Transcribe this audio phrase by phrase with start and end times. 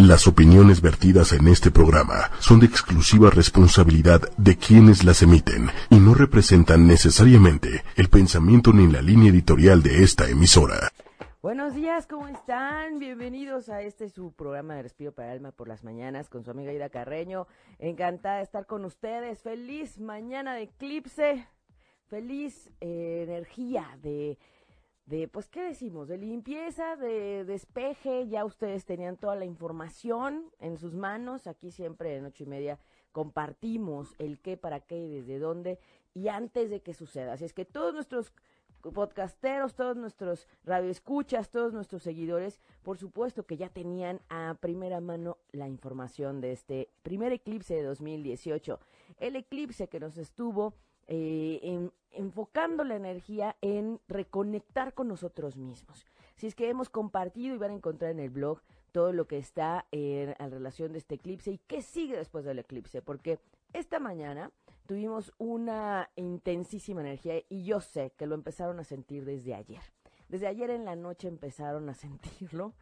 [0.00, 5.96] Las opiniones vertidas en este programa son de exclusiva responsabilidad de quienes las emiten y
[5.96, 10.90] no representan necesariamente el pensamiento ni la línea editorial de esta emisora.
[11.42, 12.98] Buenos días, ¿cómo están?
[12.98, 16.50] Bienvenidos a este su programa de Respiro para el Alma por las mañanas con su
[16.50, 17.46] amiga Ida Carreño.
[17.78, 19.42] Encantada de estar con ustedes.
[19.42, 21.46] Feliz mañana de eclipse.
[22.08, 24.38] Feliz eh, energía de
[25.10, 26.06] de, pues, ¿qué decimos?
[26.06, 32.16] De limpieza, de despeje, ya ustedes tenían toda la información en sus manos, aquí siempre
[32.16, 32.78] en ocho y media
[33.10, 35.80] compartimos el qué, para qué y desde dónde,
[36.14, 37.32] y antes de que suceda.
[37.32, 38.32] Así es que todos nuestros
[38.82, 45.38] podcasteros, todos nuestros radioescuchas, todos nuestros seguidores, por supuesto que ya tenían a primera mano
[45.50, 48.78] la información de este primer eclipse de 2018.
[49.18, 50.74] El eclipse que nos estuvo
[51.12, 56.06] eh, enfocando la energía en reconectar con nosotros mismos.
[56.36, 58.60] Si es que hemos compartido y van a encontrar en el blog
[58.92, 63.02] todo lo que está en, relación de este eclipse y qué sigue después del eclipse,
[63.02, 63.40] porque
[63.72, 64.52] esta mañana
[64.86, 69.82] tuvimos una intensísima energía y yo sé que lo empezaron a sentir desde ayer.
[70.28, 72.72] Desde ayer en la noche empezaron a sentirlo,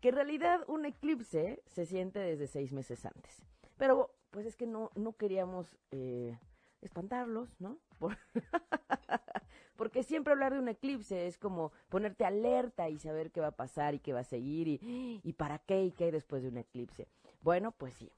[0.00, 3.44] que en realidad un eclipse se siente desde seis meses antes.
[3.76, 6.38] Pero pues es que no, no queríamos eh,
[6.82, 7.78] espantarlos, ¿no?
[9.76, 13.56] Porque siempre hablar de un eclipse es como ponerte alerta y saber qué va a
[13.56, 16.50] pasar y qué va a seguir y, y para qué y qué hay después de
[16.50, 17.08] un eclipse.
[17.40, 18.12] Bueno, pues sí.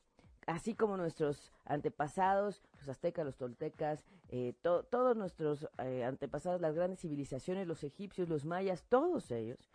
[0.47, 7.01] Así como nuestros antepasados, los aztecas, los toltecas, eh, todos nuestros eh, antepasados, las grandes
[7.01, 9.71] civilizaciones, los egipcios, los mayas, todos ellos,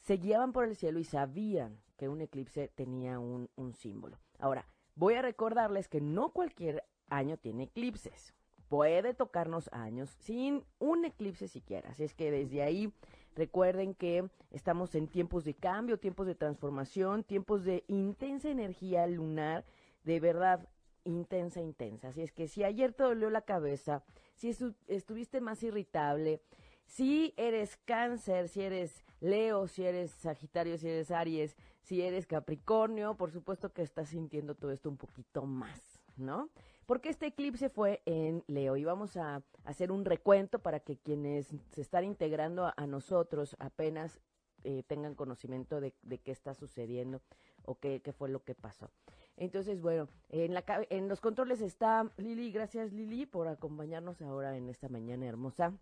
[0.00, 4.18] se guiaban por el cielo y sabían que un eclipse tenía un, un símbolo.
[4.38, 8.34] Ahora, voy a recordarles que no cualquier año tiene eclipses.
[8.68, 11.90] Puede tocarnos años sin un eclipse siquiera.
[11.90, 12.92] Así es que desde ahí
[13.34, 19.64] recuerden que estamos en tiempos de cambio, tiempos de transformación, tiempos de intensa energía lunar,
[20.04, 20.68] de verdad
[21.04, 22.08] intensa, intensa.
[22.08, 24.54] Así es que si ayer te dolió la cabeza, si
[24.86, 26.42] estuviste más irritable,
[26.84, 33.16] si eres cáncer, si eres Leo, si eres Sagitario, si eres Aries, si eres Capricornio,
[33.16, 36.50] por supuesto que estás sintiendo todo esto un poquito más, ¿no?
[36.88, 38.74] Porque este eclipse fue en Leo.
[38.78, 44.22] Y vamos a hacer un recuento para que quienes se están integrando a, nosotros apenas
[44.64, 47.20] eh, tengan conocimiento de, qué está sucediendo
[47.66, 48.90] o qué, fue lo que pasó.
[49.36, 55.26] Entonces, bueno, en, los controles está Lili, gracias Lili por acompañarnos ahora en esta mañana
[55.26, 55.74] hermosa,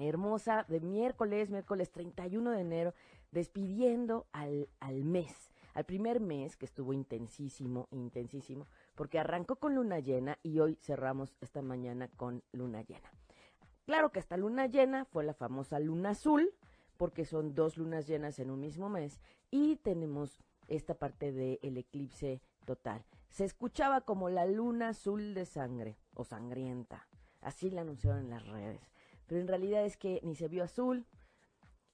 [0.00, 2.94] hermosa de miércoles, miércoles 31 de enero,
[3.30, 8.66] despidiendo al mes, al primer mes que estuvo intensísimo, intensísimo,
[9.02, 13.12] porque arrancó con luna llena y hoy cerramos esta mañana con luna llena.
[13.84, 16.54] Claro que esta luna llena fue la famosa luna azul,
[16.98, 19.20] porque son dos lunas llenas en un mismo mes,
[19.50, 23.04] y tenemos esta parte del eclipse total.
[23.28, 27.08] Se escuchaba como la luna azul de sangre o sangrienta,
[27.40, 28.92] así la anunciaron en las redes,
[29.26, 31.08] pero en realidad es que ni se vio azul,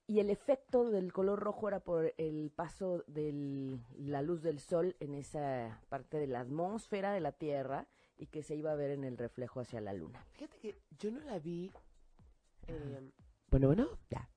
[0.09, 4.97] y el efecto del color rojo era por el paso de la luz del sol
[5.01, 7.87] en esa parte de la atmósfera de la Tierra
[8.17, 10.25] y que se iba a ver en el reflejo hacia la luna.
[10.33, 11.71] Fíjate que yo no la vi.
[12.69, 13.11] Eh,
[13.51, 14.31] bueno, bueno, ya.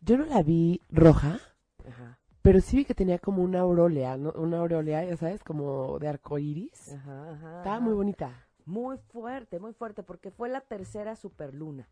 [0.00, 1.38] Yo no la vi roja,
[1.86, 2.18] Ajá.
[2.40, 4.32] pero sí vi que tenía como una aureolea, ¿no?
[4.32, 6.94] una aureolea, ya sabes, como de arco iris.
[6.94, 8.48] Ajá, ajá, Estaba muy bonita.
[8.64, 11.90] Muy fuerte, muy fuerte, porque fue la tercera superluna.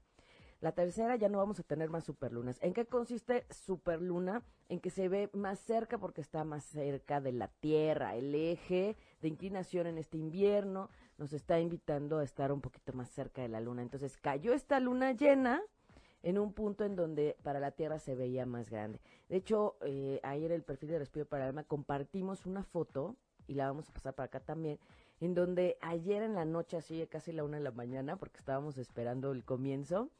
[0.60, 2.58] La tercera ya no vamos a tener más superlunas.
[2.62, 4.42] ¿En qué consiste superluna?
[4.68, 8.16] En que se ve más cerca porque está más cerca de la Tierra.
[8.16, 13.08] El eje de inclinación en este invierno nos está invitando a estar un poquito más
[13.08, 13.82] cerca de la luna.
[13.82, 15.62] Entonces cayó esta luna llena
[16.22, 19.00] en un punto en donde para la Tierra se veía más grande.
[19.28, 23.54] De hecho, eh, ayer el perfil de Respiro para el Alma compartimos una foto, y
[23.54, 24.78] la vamos a pasar para acá también,
[25.20, 28.78] en donde ayer en la noche, así casi la una de la mañana, porque estábamos
[28.78, 30.10] esperando el comienzo,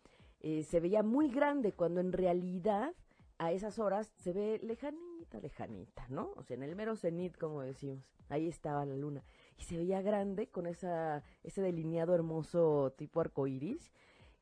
[0.41, 2.95] eh, se veía muy grande cuando en realidad
[3.39, 6.33] a esas horas se ve lejanita, lejanita, ¿no?
[6.37, 9.25] O sea, en el mero cenit, como decimos, ahí estaba la luna.
[9.57, 13.93] Y se veía grande con esa, ese delineado hermoso tipo arcoíris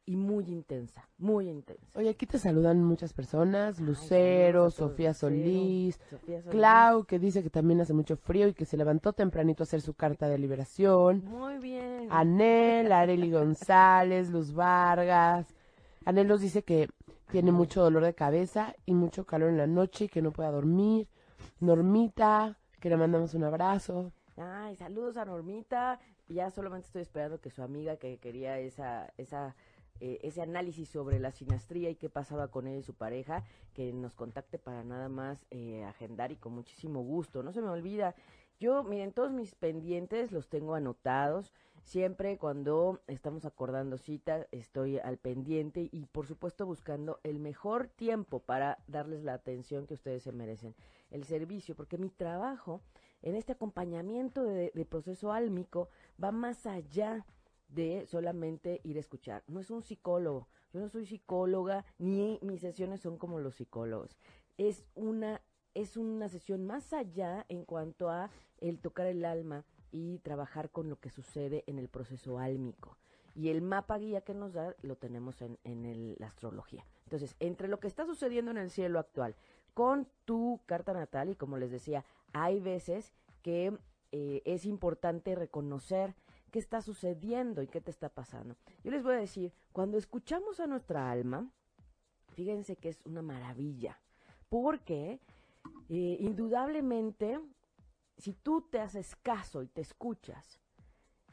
[0.08, 1.98] y muy intensa, muy intensa.
[1.98, 5.98] Oye, aquí te saludan muchas personas, Lucero, Sofía Solís,
[6.48, 9.80] Clau, que dice que también hace mucho frío y que se levantó tempranito a hacer
[9.80, 11.24] su carta de liberación.
[11.24, 12.06] Muy bien.
[12.08, 15.55] Anel, Areli González, Luz Vargas,
[16.06, 16.88] Anelos dice que
[17.30, 20.52] tiene mucho dolor de cabeza y mucho calor en la noche y que no pueda
[20.52, 21.08] dormir.
[21.58, 24.12] Normita, que le mandamos un abrazo.
[24.36, 25.98] Ay, saludos a Normita.
[26.28, 29.56] Ya solamente estoy esperando que su amiga que quería esa, esa
[30.00, 33.44] eh, ese análisis sobre la sinastría y qué pasaba con él y su pareja,
[33.74, 37.42] que nos contacte para nada más eh, agendar y con muchísimo gusto.
[37.42, 38.14] No se me olvida,
[38.60, 41.52] yo, miren, todos mis pendientes los tengo anotados.
[41.86, 48.40] Siempre cuando estamos acordando cita, estoy al pendiente y por supuesto buscando el mejor tiempo
[48.40, 50.74] para darles la atención que ustedes se merecen,
[51.10, 52.82] el servicio, porque mi trabajo
[53.22, 55.88] en este acompañamiento de, proceso álmico
[56.22, 57.24] va más allá
[57.68, 59.44] de solamente ir a escuchar.
[59.46, 64.16] No es un psicólogo, yo no soy psicóloga, ni mis sesiones son como los psicólogos.
[64.58, 65.40] Es una,
[65.72, 68.28] es una sesión más allá en cuanto a
[68.58, 72.96] el tocar el alma, y trabajar con lo que sucede en el proceso álmico.
[73.34, 76.86] Y el mapa guía que nos da lo tenemos en, en la astrología.
[77.04, 79.36] Entonces, entre lo que está sucediendo en el cielo actual
[79.74, 83.12] con tu carta natal, y como les decía, hay veces
[83.42, 83.78] que
[84.12, 86.14] eh, es importante reconocer
[86.50, 88.56] qué está sucediendo y qué te está pasando.
[88.82, 91.50] Yo les voy a decir, cuando escuchamos a nuestra alma,
[92.32, 94.00] fíjense que es una maravilla,
[94.48, 95.20] porque
[95.90, 97.38] eh, indudablemente
[98.18, 100.60] si tú te haces caso y te escuchas,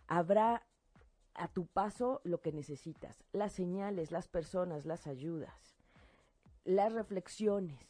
[0.07, 0.65] habrá
[1.35, 5.75] a tu paso lo que necesitas, las señales, las personas, las ayudas,
[6.63, 7.87] las reflexiones.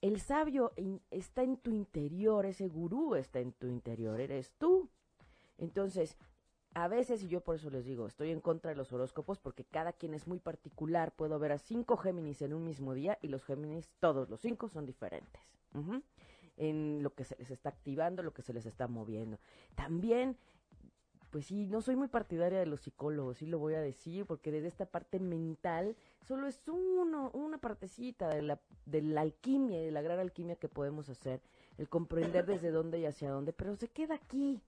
[0.00, 0.72] El sabio
[1.10, 4.88] está en tu interior, ese gurú está en tu interior, eres tú.
[5.58, 6.16] Entonces,
[6.74, 9.64] a veces, y yo por eso les digo, estoy en contra de los horóscopos porque
[9.64, 11.12] cada quien es muy particular.
[11.12, 14.68] Puedo ver a cinco Géminis en un mismo día y los Géminis, todos los cinco,
[14.68, 15.42] son diferentes
[16.58, 19.38] en lo que se les está activando, lo que se les está moviendo.
[19.74, 20.36] También,
[21.30, 24.50] pues sí, no soy muy partidaria de los psicólogos, sí lo voy a decir, porque
[24.50, 25.96] desde esta parte mental
[26.26, 30.68] solo es uno, una partecita de la, de la alquimia de la gran alquimia que
[30.68, 31.40] podemos hacer,
[31.78, 34.60] el comprender desde dónde y hacia dónde, pero se queda aquí.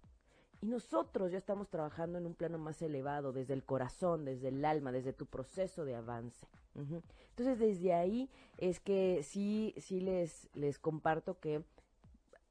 [0.63, 4.63] Y nosotros ya estamos trabajando en un plano más elevado, desde el corazón, desde el
[4.67, 6.47] alma, desde tu proceso de avance.
[6.75, 11.65] Entonces, desde ahí es que sí, sí les, les comparto que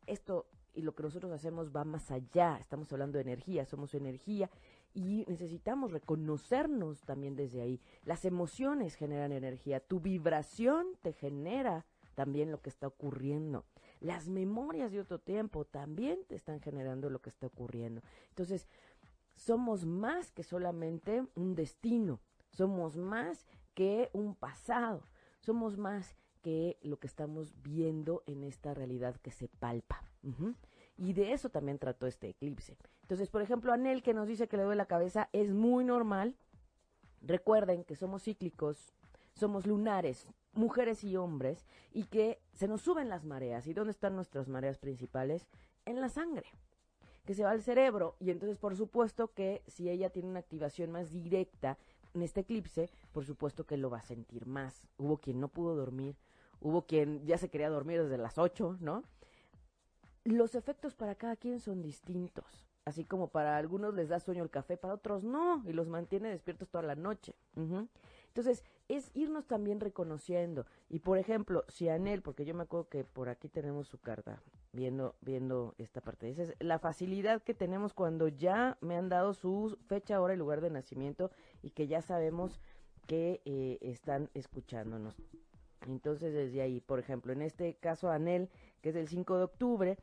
[0.10, 2.58] esto y lo que nosotros hacemos va más allá.
[2.60, 4.50] Estamos hablando de energía, somos energía
[4.94, 7.82] y necesitamos reconocernos también desde ahí.
[8.04, 11.86] Las emociones generan energía, tu vibración te genera
[12.16, 13.66] también lo que está ocurriendo.
[14.00, 18.02] Las memorias de otro tiempo también te están generando lo que está ocurriendo.
[18.30, 18.68] Entonces,
[19.36, 22.20] somos más que solamente un destino,
[22.52, 25.04] somos más que un pasado,
[25.40, 30.04] somos más que lo que estamos viendo en esta realidad que se palpa.
[30.98, 32.78] Y de eso también trató este eclipse.
[33.04, 36.36] Entonces, por ejemplo, Anel que nos dice que le duele la cabeza es muy normal.
[37.22, 38.94] Recuerden que somos cíclicos,
[39.34, 43.68] somos lunares, mujeres y hombres, y que se nos suben las mareas.
[43.68, 45.48] ¿Y dónde están nuestras mareas principales?
[45.86, 46.48] En la sangre,
[47.26, 48.16] que se va al cerebro.
[48.20, 51.78] Y entonces, por supuesto que si ella tiene una activación más directa
[52.14, 54.88] en este eclipse, por supuesto que lo va a sentir más.
[54.98, 56.16] Hubo quien no pudo dormir,
[56.62, 59.04] hubo quien ya se quería dormir desde las 8, ¿no?
[60.24, 62.70] Los efectos para cada quien son distintos.
[62.86, 66.30] Así como para algunos les da sueño el café, para otros no, y los mantiene
[66.30, 67.36] despiertos toda la noche.
[67.56, 70.66] Entonces, es irnos también reconociendo.
[70.90, 74.42] Y por ejemplo, si Anel, porque yo me acuerdo que por aquí tenemos su carta,
[74.72, 79.34] viendo, viendo esta parte, dice, es la facilidad que tenemos cuando ya me han dado
[79.34, 81.30] su fecha, hora y lugar de nacimiento
[81.62, 82.60] y que ya sabemos
[83.06, 85.16] que eh, están escuchándonos.
[85.88, 88.50] Entonces, desde ahí, por ejemplo, en este caso, Anel,
[88.82, 89.98] que es el 5 de octubre,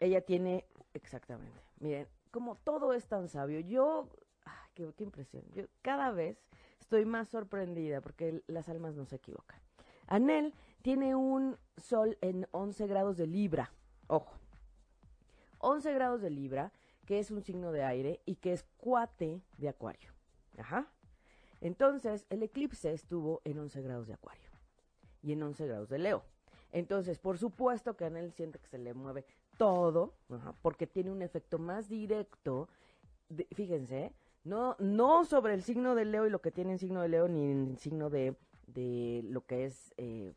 [0.00, 0.64] ella tiene,
[0.94, 4.08] exactamente, miren, como todo es tan sabio, yo,
[4.74, 6.38] qué, qué, impresión, yo cada vez
[6.80, 9.60] estoy más sorprendida porque las almas no se equivocan.
[10.06, 13.72] Anel tiene un sol en 11 grados de Libra,
[14.06, 14.38] ojo,
[15.58, 16.72] 11 grados de Libra,
[17.04, 20.12] que es un signo de aire y que es cuate de Acuario.
[20.56, 20.86] Ajá.
[21.60, 24.47] Entonces, el eclipse estuvo en 11 grados de Acuario
[25.22, 26.22] y en 11 grados de Leo.
[26.72, 29.24] Entonces, por supuesto que él siente que se le mueve
[29.56, 30.14] todo,
[30.62, 32.68] porque tiene un efecto más directo,
[33.52, 34.12] fíjense,
[34.44, 37.28] no, no sobre el signo de Leo y lo que tiene en signo de Leo,
[37.28, 40.32] ni en signo de, de lo que es eh,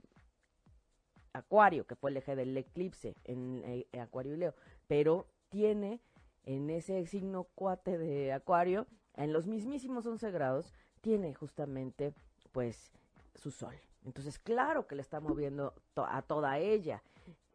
[1.33, 4.55] Acuario, que fue el eje del eclipse en eh, Acuario y Leo,
[4.87, 6.01] pero tiene
[6.43, 12.13] en ese signo cuate de Acuario, en los mismísimos 11 grados, tiene justamente
[12.51, 12.91] pues
[13.35, 13.75] su sol.
[14.05, 17.03] Entonces, claro que le está moviendo a toda ella.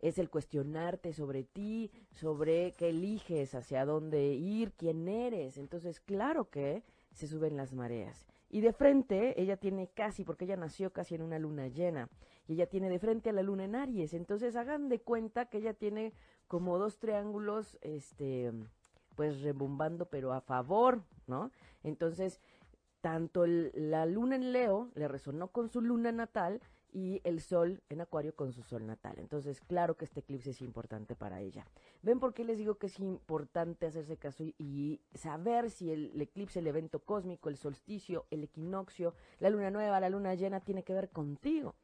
[0.00, 5.58] Es el cuestionarte sobre ti, sobre qué eliges, hacia dónde ir, quién eres.
[5.58, 8.26] Entonces, claro que se suben las mareas.
[8.48, 12.08] Y de frente, ella tiene casi, porque ella nació casi en una luna llena,
[12.46, 14.14] y ella tiene de frente a la luna en Aries.
[14.14, 16.12] Entonces, hagan de cuenta que ella tiene
[16.46, 18.52] como dos triángulos, este,
[19.16, 21.50] pues rebumbando, pero a favor, ¿no?
[21.82, 22.40] Entonces,
[23.06, 26.60] tanto la luna en Leo le resonó con su luna natal
[26.92, 29.14] y el sol en Acuario con su sol natal.
[29.20, 31.64] Entonces, claro que este eclipse es importante para ella.
[32.02, 36.58] ¿Ven por qué les digo que es importante hacerse caso y, saber si el, eclipse,
[36.58, 40.92] el evento cósmico, el solsticio, el equinoccio, la luna nueva, la luna llena tiene que
[40.92, 41.76] ver contigo?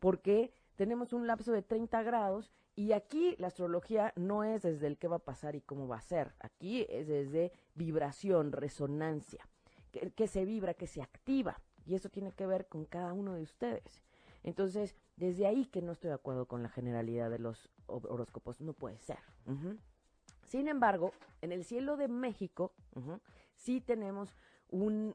[0.00, 4.96] Porque tenemos un lapso de 30 grados y aquí la astrología no es desde el
[4.96, 6.32] qué va a pasar y cómo va a ser.
[6.40, 9.46] Aquí es desde vibración, resonancia
[9.92, 11.60] que, se vibra, que se activa.
[11.86, 14.02] Y eso tiene que ver con cada uno de ustedes.
[14.42, 18.72] Entonces, desde ahí que no estoy de acuerdo con la generalidad de los horóscopos, no
[18.72, 19.18] puede ser.
[20.44, 22.72] Sin embargo, en el cielo de México
[23.56, 24.36] sí tenemos
[24.70, 25.14] un,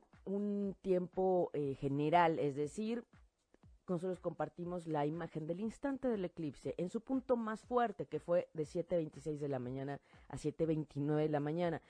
[0.82, 3.06] tiempo eh, general, es decir,
[3.88, 8.50] nosotros compartimos la imagen del instante del eclipse en su punto más fuerte, que fue
[8.54, 11.82] de 7.26 de la mañana a 7.29 de la mañana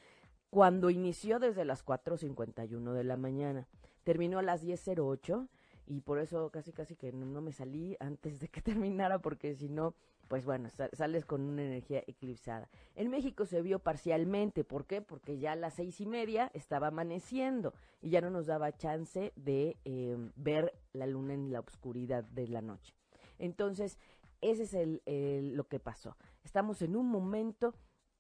[0.50, 3.68] cuando inició desde las 4.51 de la mañana.
[4.04, 5.48] Terminó a las 10.08
[5.88, 9.70] y por eso casi casi que no, me salí antes de que terminara porque si
[9.70, 9.96] no,
[10.28, 12.70] pues bueno, sales con una energía eclipsada.
[12.96, 15.02] En México se vio parcialmente, ¿por qué?
[15.02, 19.32] Porque ya a las seis y media estaba amaneciendo y ya no nos daba chance
[19.36, 22.94] de em, ver la luna en la oscuridad de la noche.
[23.40, 23.98] Entonces,
[24.42, 26.16] ese es el, lo que pasó.
[26.44, 27.74] Estamos en un momento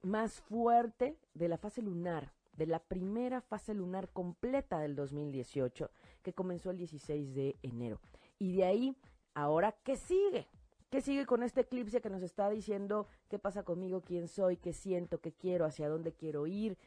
[0.07, 5.91] más fuerte de la fase lunar, de la primera fase lunar completa del 2018,
[6.23, 7.99] que comenzó el 16 de enero.
[8.39, 8.97] Y de ahí,
[9.33, 10.47] ahora, ¿qué sigue?
[10.89, 14.73] ¿Qué sigue con este eclipse que nos está diciendo qué pasa conmigo, quién soy, qué
[14.73, 16.77] siento, qué quiero, hacia dónde quiero ir,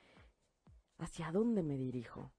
[0.99, 2.33] hacia dónde me dirijo?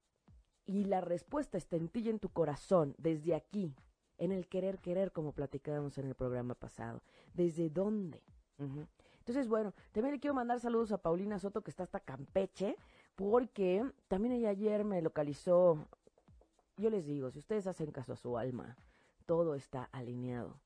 [0.65, 3.75] Y la respuesta está en ti y en tu corazón, desde aquí,
[4.17, 7.01] en el querer querer, como platicábamos en el programa pasado.
[7.33, 8.23] ¿Desde dónde?
[9.21, 12.75] Entonces, bueno, también le quiero mandar saludos a Paulina Soto, que está hasta Campeche,
[13.15, 15.77] porque también ella ayer me localizó.
[16.77, 18.75] Yo les digo, si ustedes hacen caso a su alma,
[19.27, 20.59] todo está alineado.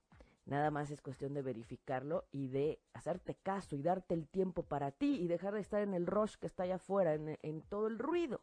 [0.46, 4.92] Nada más es cuestión de verificarlo y de hacerte caso y darte el tiempo para
[4.92, 8.00] ti y dejar de estar en el rush que está allá afuera, en, todo el
[8.00, 8.40] ruido.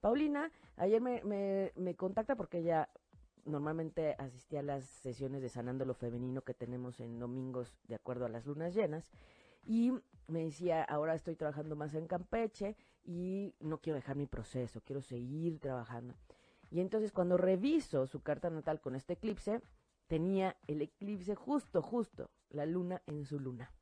[0.00, 2.88] Paulina ayer me, me, me contacta porque ella
[3.46, 8.26] normalmente asistía a las sesiones de Sanando lo Femenino que tenemos en domingos de acuerdo
[8.26, 9.10] a las lunas llenas.
[9.64, 9.92] Y
[10.28, 15.00] me decía, ahora estoy trabajando más en Campeche y no quiero dejar mi proceso, quiero
[15.00, 16.14] seguir trabajando.
[16.70, 19.60] Y entonces cuando reviso su carta natal con este eclipse,
[20.06, 23.72] tenía el eclipse justo, justo, la luna en su luna.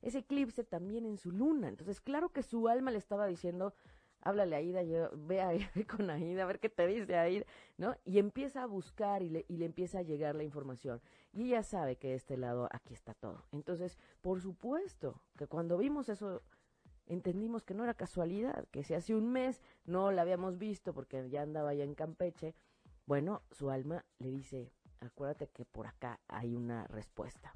[0.00, 1.68] Ese eclipse también en su luna.
[1.68, 3.74] Entonces, claro que su alma le estaba diciendo,
[4.20, 4.82] háblale a Aida,
[5.12, 5.50] ve a
[5.96, 7.44] con Aida, a ver qué te dice Aida,
[7.76, 7.96] ¿no?
[8.04, 11.00] Y empieza a buscar y le, y le empieza a llegar la información.
[11.32, 13.44] Y ella sabe que de este lado aquí está todo.
[13.52, 16.42] Entonces, por supuesto que cuando vimos eso,
[17.06, 21.28] entendimos que no era casualidad, que si hace un mes no la habíamos visto porque
[21.30, 22.54] ya andaba ya en Campeche,
[23.06, 24.70] bueno, su alma le dice,
[25.00, 27.54] acuérdate que por acá hay una respuesta.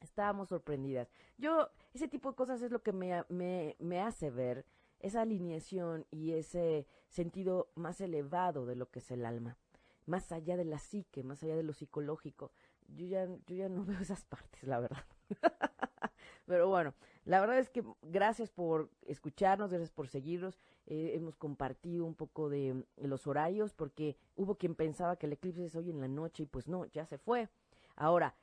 [0.00, 1.10] Estábamos sorprendidas.
[1.38, 4.66] Yo, ese tipo de cosas es lo que me, me, me hace ver
[5.04, 9.58] esa alineación y ese sentido más elevado de lo que es el alma,
[10.06, 12.52] más allá de la psique, más allá de lo psicológico.
[12.88, 15.04] Yo ya, yo ya no veo esas partes, la verdad.
[16.46, 16.94] Pero bueno,
[17.24, 20.58] la verdad es que gracias por escucharnos, gracias por seguirnos.
[20.86, 25.64] Eh, hemos compartido un poco de, los horarios porque hubo quien pensaba que el eclipse
[25.64, 27.48] es hoy en la noche y pues no, ya se fue.
[27.96, 28.36] Ahora,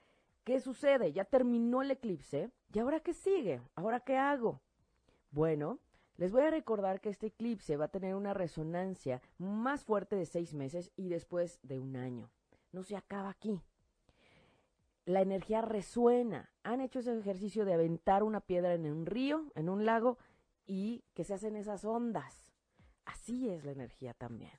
[0.44, 1.12] ¿qué sucede?
[1.12, 3.62] Ya terminó el eclipse y ahora qué sigue?
[3.76, 4.62] ¿Ahora qué hago?
[5.30, 5.80] Bueno,
[6.22, 10.28] les voy a recordar que este eclipse va a tener una resonancia más fuerte de
[10.28, 12.30] seis meses y después de un año.
[12.72, 13.60] No se acaba aquí.
[15.06, 16.52] La energía resuena.
[16.62, 20.20] Han hecho ese ejercicio de aventar una piedra en un río, en un lago,
[20.68, 22.46] y que se hacen esas ondas.
[23.04, 24.54] Así es la energía también.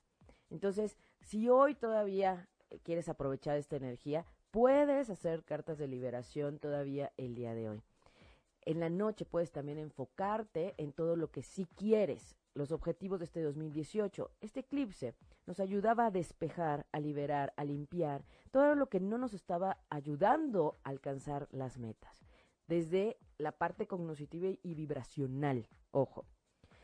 [0.49, 2.49] Entonces, si hoy todavía
[2.83, 7.83] quieres aprovechar esta energía, puedes hacer cartas de liberación todavía el día de hoy.
[8.65, 13.25] En la noche puedes también enfocarte en todo lo que sí quieres, los objetivos de
[13.25, 14.31] este 2018.
[14.41, 15.15] Este eclipse
[15.45, 20.77] nos ayudaba a despejar, a liberar, a limpiar todo lo que no nos estaba ayudando
[20.83, 22.25] a alcanzar las metas,
[22.67, 26.25] desde la parte cognitiva y vibracional, ojo.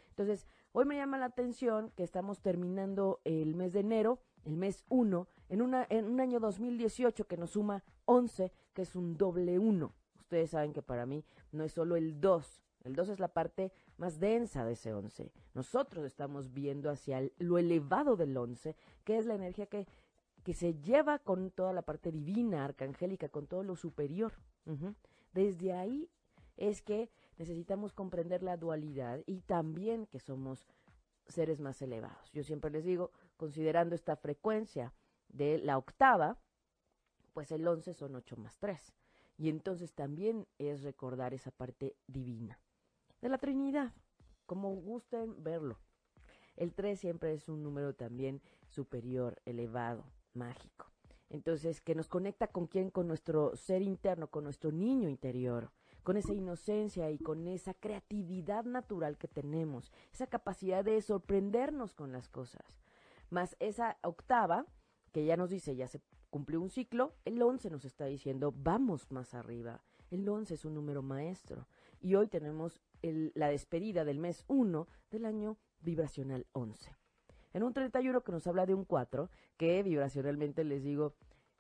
[0.10, 4.84] Entonces, hoy me llama la atención que estamos terminando el mes de enero, el mes
[4.90, 9.60] 1, en, una, en un año 2018 que nos suma 11, que es un doble
[9.60, 9.94] 1
[10.30, 13.72] ustedes saben que para mí no es solo el 2, el 2 es la parte
[13.98, 15.32] más densa de ese 11.
[15.56, 19.88] Nosotros estamos viendo hacia lo elevado del 11, que es la energía que,
[20.44, 24.34] que se lleva con toda la parte divina, arcangélica, con todo lo superior.
[25.34, 26.12] Desde ahí
[26.58, 30.68] es que necesitamos comprender la dualidad y también que somos
[31.28, 32.32] seres más elevados.
[32.34, 34.94] Yo siempre les digo, considerando esta frecuencia
[35.28, 36.38] de la octava,
[37.34, 38.94] pues el 11 son 8 más 3.
[39.40, 42.60] Y entonces también es recordar esa parte divina
[43.22, 43.94] de la Trinidad,
[44.46, 45.80] como gusten verlo.
[46.58, 50.04] El 3 siempre es un número también superior, elevado,
[50.34, 50.92] mágico.
[51.30, 55.72] Entonces, que nos conecta con quién, con nuestro ser interno, con nuestro niño interior,
[56.04, 62.12] con esa inocencia y con esa creatividad natural que tenemos, esa capacidad de sorprendernos con
[62.12, 62.82] las cosas.
[63.30, 64.66] Más esa octava,
[65.14, 69.12] que ya nos dice, ya se cumplió un ciclo, el 11 nos está diciendo, vamos
[69.12, 69.84] más arriba.
[70.12, 71.68] El 11 es un número maestro.
[72.02, 76.96] Y hoy tenemos la despedida del mes 1 del año vibracional 11.
[77.54, 81.16] En un 31 que nos habla de un 4, que vibracionalmente les digo,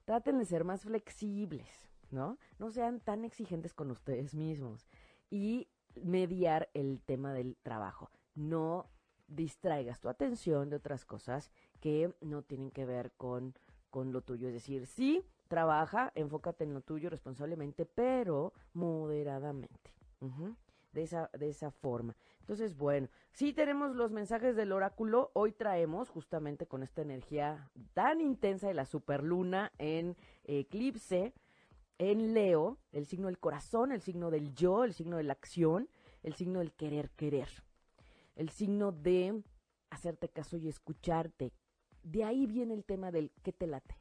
[0.05, 1.67] traten de ser más flexibles,
[2.11, 2.38] ¿no?
[2.59, 4.88] No sean tan exigentes con ustedes mismos.
[5.29, 8.11] Y mediar el tema del trabajo.
[8.35, 8.89] No
[9.27, 13.53] distraigas tu atención de otras cosas que no tienen que ver con,
[13.89, 14.48] con lo tuyo.
[14.48, 19.93] Es decir, sí, trabaja, enfócate en lo tuyo responsablemente, pero moderadamente.
[20.91, 22.15] de, esa, de esa forma.
[22.41, 25.31] Entonces, bueno, sí tenemos los mensajes del oráculo.
[25.34, 30.15] Hoy traemos justamente con esta energía tan intensa de la superluna en
[30.46, 31.34] eclipse,
[32.00, 35.89] en Leo, el signo del corazón, el signo del yo, el signo de la acción,
[36.24, 37.50] el signo del querer querer,
[38.36, 39.43] el signo de
[39.89, 41.51] hacerte caso y escucharte.
[42.10, 43.96] De ahí viene el tema del qué te late.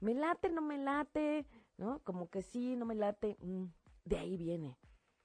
[0.00, 2.00] Me late, no me late, ¿no?
[2.00, 3.36] Como que sí, no me late.
[3.40, 3.66] Mm,
[4.04, 4.76] de ahí viene,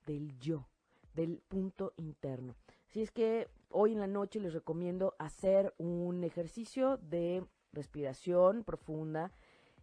[0.06, 0.70] del yo,
[1.16, 2.56] del punto interno.
[2.88, 9.32] Así es que hoy en la noche les recomiendo hacer un ejercicio de respiración profunda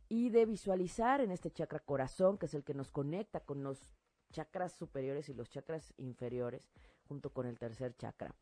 [0.08, 3.90] y de visualizar en este chakra corazón, que es el que nos conecta con los
[4.30, 6.70] chakras superiores y los chakras inferiores,
[7.08, 8.36] junto con el tercer chakra.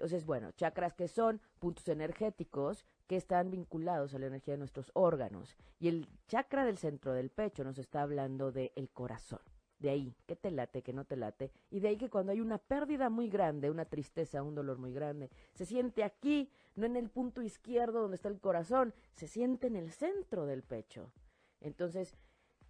[0.00, 4.90] Entonces, bueno, chakras que son puntos energéticos que están vinculados a la energía de nuestros
[4.94, 5.58] órganos.
[5.78, 9.40] Y el chakra del centro del pecho nos está hablando del el corazón.
[9.78, 11.52] De ahí, que te late, que no te late.
[11.68, 14.94] Y de ahí que cuando hay una pérdida muy grande, una tristeza, un dolor muy
[14.94, 19.66] grande, se siente aquí, no en el punto izquierdo donde está el corazón, se siente
[19.66, 21.12] en el centro del pecho.
[21.60, 22.16] Entonces,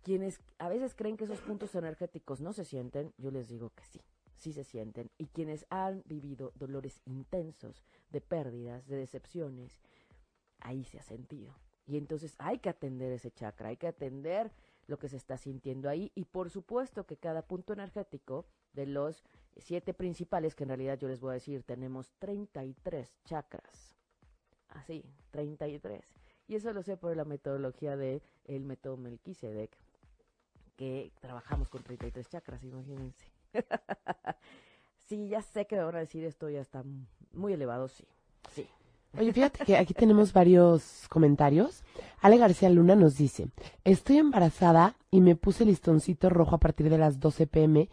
[0.03, 3.85] quienes a veces creen que esos puntos energéticos no se sienten, yo les digo que
[3.85, 4.01] sí,
[4.41, 5.11] sí se sienten.
[5.19, 9.81] Y quienes han vivido dolores intensos de pérdidas, de decepciones,
[10.59, 11.55] ahí se ha sentido.
[11.87, 14.53] Y entonces hay que atender ese chakra, hay que atender
[14.87, 16.13] lo que se está sintiendo ahí.
[16.15, 19.25] Y por supuesto que cada punto energético de los
[19.57, 23.95] siete principales, que en realidad yo les voy a decir, tenemos 33 chakras.
[24.69, 26.05] Así, 33.
[26.47, 29.77] Y eso lo sé por la metodología de el método Melquisedec,
[30.77, 33.40] que trabajamos con 33 chakras, imagínense.
[35.09, 36.83] sí, ya sé que me van a decir esto ya está
[37.33, 38.05] muy elevado, sí.
[38.53, 38.67] Sí.
[39.19, 41.83] Oye, fíjate que aquí tenemos varios comentarios.
[42.21, 43.49] Ale García Luna nos dice,
[43.85, 47.89] estoy embarazada y me puse listoncito rojo a partir de las 12 pm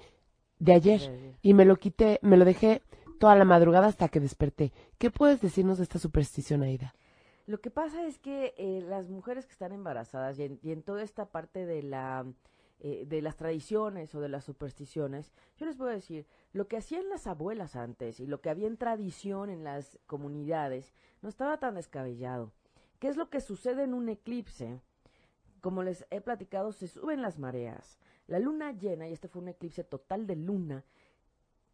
[0.60, 2.84] de ayer y me lo quité, me lo dejé
[3.20, 4.72] toda la madrugada hasta que desperté.
[5.00, 6.94] ¿Qué puedes decirnos de esta superstición, Aida?
[7.48, 11.26] Lo que pasa es que eh, las mujeres que están embarazadas y en toda esta
[11.26, 12.26] parte de la
[12.80, 16.78] eh, de las tradiciones o de las supersticiones, yo les voy a decir, lo que
[16.78, 21.58] hacían las abuelas antes y lo que había en tradición en las comunidades no estaba
[21.58, 22.52] tan descabellado.
[23.00, 24.80] ¿Qué es lo que sucede en un eclipse?
[25.62, 27.98] Como les he platicado, se suben las mareas.
[28.28, 30.86] La luna llena, y este fue un eclipse total de luna,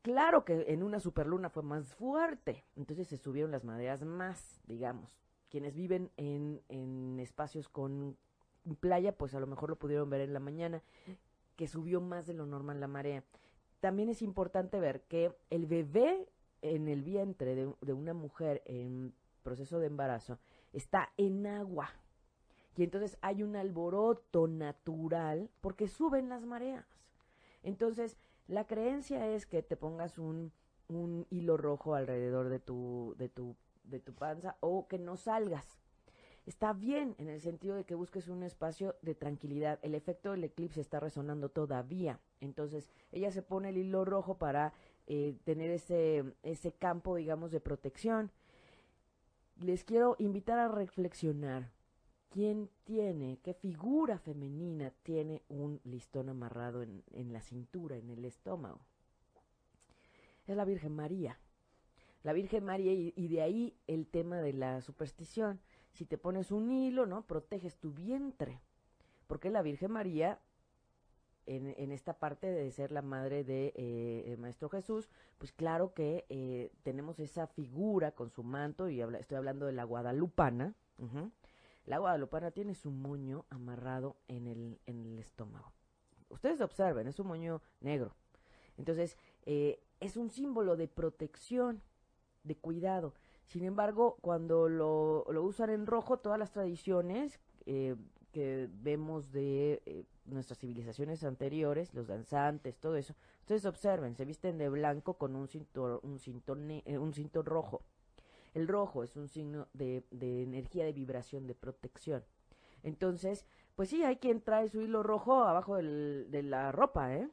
[0.03, 5.17] claro que en una superluna fue más fuerte, entonces se subieron las mareas más, digamos.
[5.49, 8.17] Quienes viven en, en espacios con
[8.79, 10.81] playa, pues a lo mejor lo pudieron ver en la mañana,
[11.55, 13.23] que subió más de lo normal la marea.
[13.79, 16.29] También es importante ver que el bebé
[16.61, 20.39] en el vientre de, de una mujer en proceso de embarazo
[20.71, 21.89] está en agua.
[22.75, 26.85] Y entonces hay un alboroto natural porque suben las mareas.
[27.61, 30.51] Entonces, la creencia es que te pongas un,
[30.87, 35.82] un hilo rojo alrededor de tu, de tu, de tu panza o que no salgas
[36.45, 39.79] está bien en el sentido de que busques un espacio de tranquilidad.
[39.81, 42.19] El efecto del eclipse está resonando todavía.
[42.41, 44.73] Entonces, ella se pone el hilo rojo para
[45.07, 48.31] eh, tener ese, ese campo, digamos, de protección.
[49.59, 51.71] Les quiero invitar a reflexionar.
[52.29, 58.25] ¿Quién tiene, qué figura femenina tiene un listón amarrado en, en la cintura, en el
[58.25, 58.79] estómago?
[60.47, 61.39] Es la Virgen María.
[62.23, 65.59] La Virgen María y de ahí el tema de la superstición
[65.93, 67.25] si te pones un hilo, ¿no?
[67.25, 68.59] Proteges tu vientre.
[69.27, 70.39] Porque la Virgen María
[71.45, 76.71] en, esta parte de ser la madre de eh, Maestro Jesús, pues claro que eh,
[76.83, 80.75] tenemos esa figura con su manto, y estoy hablando de la guadalupana.
[81.85, 85.73] La guadalupana tiene su moño amarrado en el, estómago.
[86.29, 88.15] Ustedes observen, es un moño negro.
[88.77, 91.81] Entonces, eh, es un símbolo de protección,
[92.43, 93.13] de cuidado.
[93.47, 97.95] Sin embargo, cuando lo, lo usan en rojo, todas las tradiciones eh,
[98.31, 104.57] que vemos de eh, nuestras civilizaciones anteriores, los danzantes, todo eso, ustedes observen, se visten
[104.57, 107.81] de blanco con un cinturón, un cinturón, un cinturón rojo.
[108.53, 112.23] El rojo es un signo de, de energía de vibración, de protección.
[112.83, 117.29] Entonces, pues sí, hay quien trae su hilo rojo abajo de la ropa, ¿eh?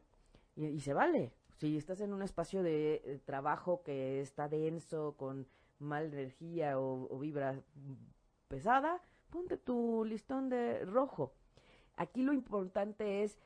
[0.57, 1.33] Y, se vale.
[1.57, 5.47] Si estás en un espacio de, eh, trabajo que está denso, con
[5.81, 7.61] mal energía o, vibra
[8.49, 11.33] pesada, ponte tu listón de rojo.
[11.97, 13.39] Aquí lo importante es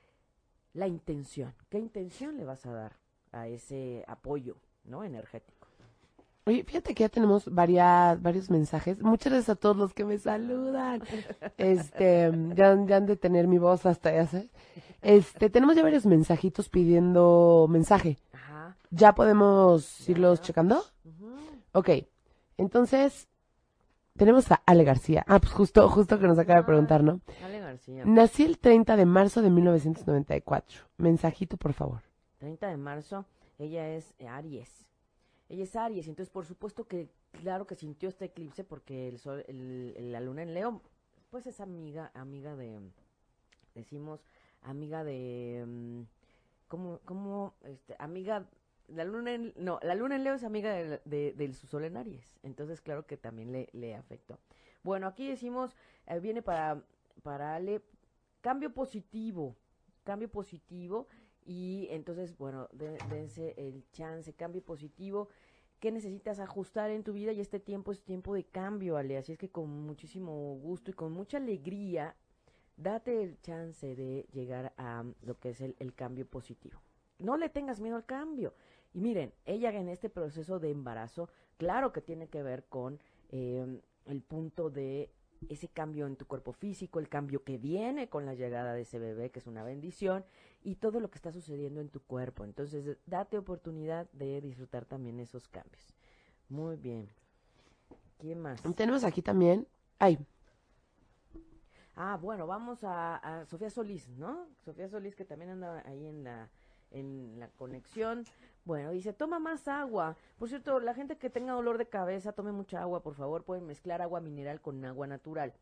[0.72, 1.54] la intención.
[1.70, 2.96] ¿Qué intención le vas a dar
[3.32, 5.04] a ese apoyo, ¿no?
[5.04, 5.68] Energético.
[6.46, 9.00] Oye, fíjate que ya tenemos varias, varios mensajes.
[9.00, 11.02] Muchas gracias a todos los que me saludan.
[11.56, 14.50] Este, ya, ya han de tener mi voz hasta ya sé.
[15.00, 18.18] Este, tenemos ya varios mensajitos pidiendo mensaje.
[18.32, 18.76] Ajá.
[18.90, 20.82] ¿Ya podemos irlos checando?
[21.72, 21.90] Ok.
[22.56, 23.28] Entonces,
[24.16, 25.24] tenemos a Ale García.
[25.26, 27.20] Ah, pues justo, justo que nos acaba de preguntar, ¿no?
[27.42, 28.04] Ale García.
[28.04, 30.82] Nací el 30 de marzo de 1994.
[30.98, 32.02] Mensajito, por favor.
[32.38, 33.26] 30 de marzo,
[33.58, 34.86] ella es Aries.
[35.48, 39.44] Ella es Aries, entonces por supuesto que claro que sintió este eclipse porque el sol,
[39.46, 40.80] el, la luna en Leo,
[41.30, 42.80] pues es amiga, amiga de,
[43.74, 44.24] decimos,
[44.62, 46.00] amiga de, mm,
[46.68, 48.46] ¿cómo, cómo, este, amiga,
[48.88, 51.96] la luna en, no, la luna en Leo es amiga de, de, su sol en
[51.96, 54.38] Aries, entonces claro que también le, le afectó.
[54.82, 56.82] Bueno, aquí decimos, eh, viene para,
[57.22, 57.82] para Ale,
[58.40, 59.56] cambio positivo,
[60.04, 61.08] cambio positivo,
[61.46, 65.28] y entonces, bueno, dense el chance, cambio positivo.
[65.78, 67.32] ¿Qué necesitas ajustar en tu vida?
[67.32, 69.18] Y este tiempo es tiempo de cambio, Ale.
[69.18, 72.16] Así es que con muchísimo gusto y con mucha alegría,
[72.76, 76.80] date el chance de llegar a lo que es el, cambio positivo.
[77.18, 78.54] No le tengas miedo al cambio.
[78.94, 81.28] Y miren, ella en este proceso de embarazo,
[81.58, 85.10] claro que tiene que ver con eh, el punto de
[85.48, 88.98] ese cambio en tu cuerpo físico, el cambio que viene con la llegada de ese
[88.98, 90.24] bebé, que es una bendición,
[90.62, 92.44] y todo lo que está sucediendo en tu cuerpo.
[92.44, 95.92] Entonces, date oportunidad de disfrutar también esos cambios.
[96.48, 97.08] Muy bien.
[98.18, 98.62] ¿Quién más?
[98.76, 99.66] Tenemos aquí también.
[99.98, 100.18] Ay.
[101.96, 104.46] Ah, bueno, vamos a, a Sofía Solís, ¿no?
[104.64, 106.48] Sofía Solís, que también anda ahí en la,
[106.90, 108.24] en la conexión.
[108.64, 110.16] Bueno, dice, toma más agua.
[110.38, 113.44] Por cierto, la gente que tenga dolor de cabeza, tome mucha agua, por favor.
[113.44, 115.52] Pueden mezclar agua mineral con agua natural.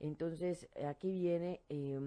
[0.00, 2.00] Entonces, aquí viene, eh,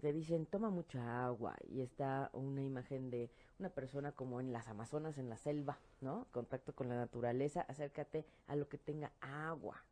[0.00, 1.54] te dicen, toma mucha agua.
[1.68, 3.30] Y está una imagen de
[3.60, 6.26] una persona como en las Amazonas, en la selva, ¿no?
[6.32, 7.60] Contacto con la naturaleza.
[7.62, 9.84] Acércate a lo que tenga agua.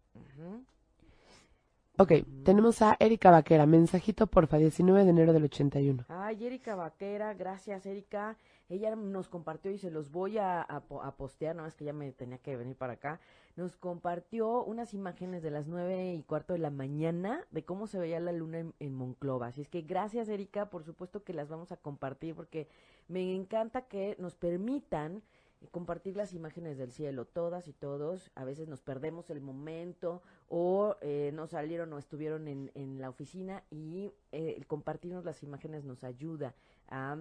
[2.00, 2.12] Ok,
[2.44, 3.66] tenemos a Erika Vaquera.
[3.66, 6.04] Mensajito, porfa, 19 de enero del 81.
[6.08, 8.36] Ay, Erika Vaquera, gracias, Erika
[8.68, 12.12] ella nos compartió y se los voy a, a, postear, no es que ya me
[12.12, 13.18] tenía que venir para acá,
[13.56, 17.98] nos compartió unas imágenes de las nueve y cuarto de la mañana de cómo se
[17.98, 19.46] veía la luna en, Monclova.
[19.46, 22.68] Así es que gracias Erika, por supuesto que las vamos a compartir porque
[23.08, 25.22] me encanta que nos permitan
[25.70, 28.30] compartir las imágenes del cielo, todas y todos.
[28.34, 33.08] A veces nos perdemos el momento o eh, no salieron o estuvieron en, en la
[33.08, 36.54] oficina y eh, compartirnos las imágenes nos ayuda
[36.88, 37.18] a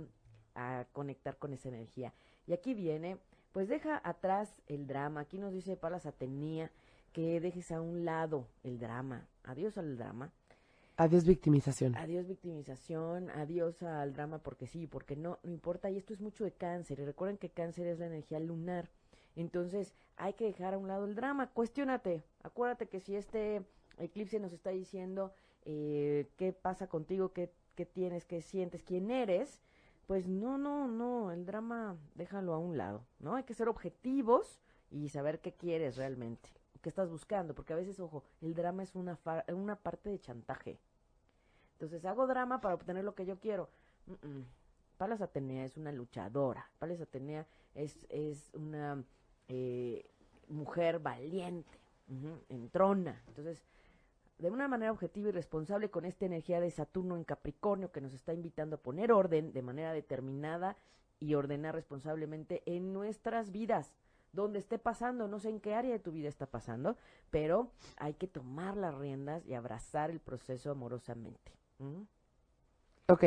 [0.57, 2.13] a conectar con esa energía.
[2.47, 3.17] Y aquí viene,
[3.53, 5.21] pues deja atrás el drama.
[5.21, 6.71] Aquí nos dice Palas Atenía
[7.13, 9.27] que dejes a un lado el drama.
[9.43, 10.31] Adiós al drama.
[10.97, 11.95] Adiós victimización.
[11.95, 15.89] Adiós victimización, adiós al drama porque sí, porque no, no importa.
[15.89, 16.99] Y esto es mucho de cáncer.
[16.99, 18.89] Y recuerden que cáncer es la energía lunar.
[19.35, 21.51] Entonces hay que dejar a un lado el drama.
[21.51, 22.23] Cuestiónate.
[22.41, 23.63] Acuérdate que si este
[23.99, 25.33] eclipse nos está diciendo
[25.65, 29.61] eh, qué pasa contigo, qué, qué tienes, qué sientes, quién eres,
[30.07, 33.35] pues no, no, no, el drama déjalo a un lado, ¿no?
[33.35, 36.49] Hay que ser objetivos y saber qué quieres realmente,
[36.81, 40.79] qué estás buscando, porque a veces, ojo, el drama es una, una parte de chantaje.
[41.77, 43.69] Entonces hago drama para obtener lo que yo quiero.
[44.97, 49.03] Palas Atenea es una luchadora, Palas Atenea es, es una
[49.47, 50.09] eh,
[50.47, 51.69] mujer valiente,
[52.49, 53.21] entrona.
[53.27, 53.63] Entonces,
[54.39, 58.13] de una manera objetiva y responsable con esta energía de Saturno en Capricornio que nos
[58.13, 60.77] está invitando a poner orden de manera determinada
[61.19, 63.93] y ordenar responsablemente en nuestras vidas.
[64.33, 66.97] Donde esté pasando, no sé en qué área de tu vida está pasando,
[67.29, 71.57] pero hay que tomar las riendas y abrazar el proceso amorosamente.
[73.07, 73.23] Ok.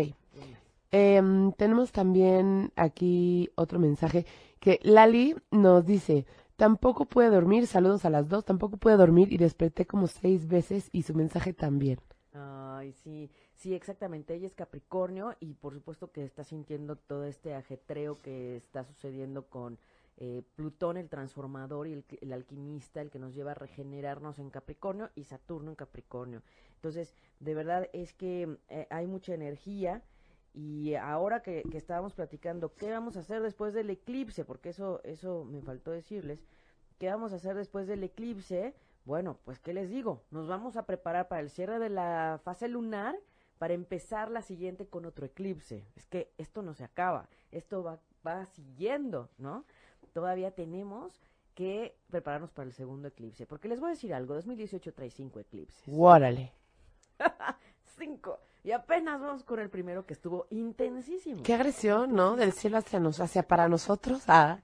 [0.92, 4.26] Em, tenemos también aquí otro mensaje
[4.58, 9.38] que Lali nos dice, tampoco puede dormir, saludos a las dos, tampoco puede dormir y
[9.38, 12.00] desperté como seis veces y su mensaje también.
[12.32, 14.34] Ay, sí, sí, exactamente.
[14.34, 19.46] Ella es Capricornio y por supuesto que está sintiendo todo este ajetreo que está sucediendo
[19.46, 19.78] con
[20.22, 25.10] eh, Plutón, el transformador y el, alquimista, el que nos lleva a regenerarnos en Capricornio,
[25.14, 26.42] y Saturno en Capricornio.
[26.74, 30.02] Entonces, de verdad es que eh, hay mucha energía.
[30.52, 34.44] Y ahora que, que, estábamos platicando, ¿qué vamos a hacer después del eclipse?
[34.44, 36.44] Porque eso, eso me faltó decirles.
[36.98, 38.74] ¿Qué vamos a hacer después del eclipse?
[39.06, 40.22] Bueno, pues, ¿qué les digo?
[40.30, 43.16] Nos vamos a preparar para el cierre de la fase lunar
[43.58, 45.86] para empezar la siguiente con otro eclipse.
[45.96, 49.64] Es que esto no se acaba, esto va, va siguiendo, ¿no?
[50.12, 51.20] Todavía tenemos
[51.54, 53.46] que prepararnos para el segundo eclipse.
[53.46, 55.82] Porque les voy a decir algo, 2018 trae cinco eclipses.
[55.86, 56.52] Guárale.
[57.98, 58.38] cinco.
[58.62, 61.42] Y apenas vamos con el primero que estuvo intensísimo.
[61.42, 62.36] Qué agresión, ¿no?
[62.36, 64.22] Del cielo hacia, nos, hacia para nosotros.
[64.28, 64.58] Ah.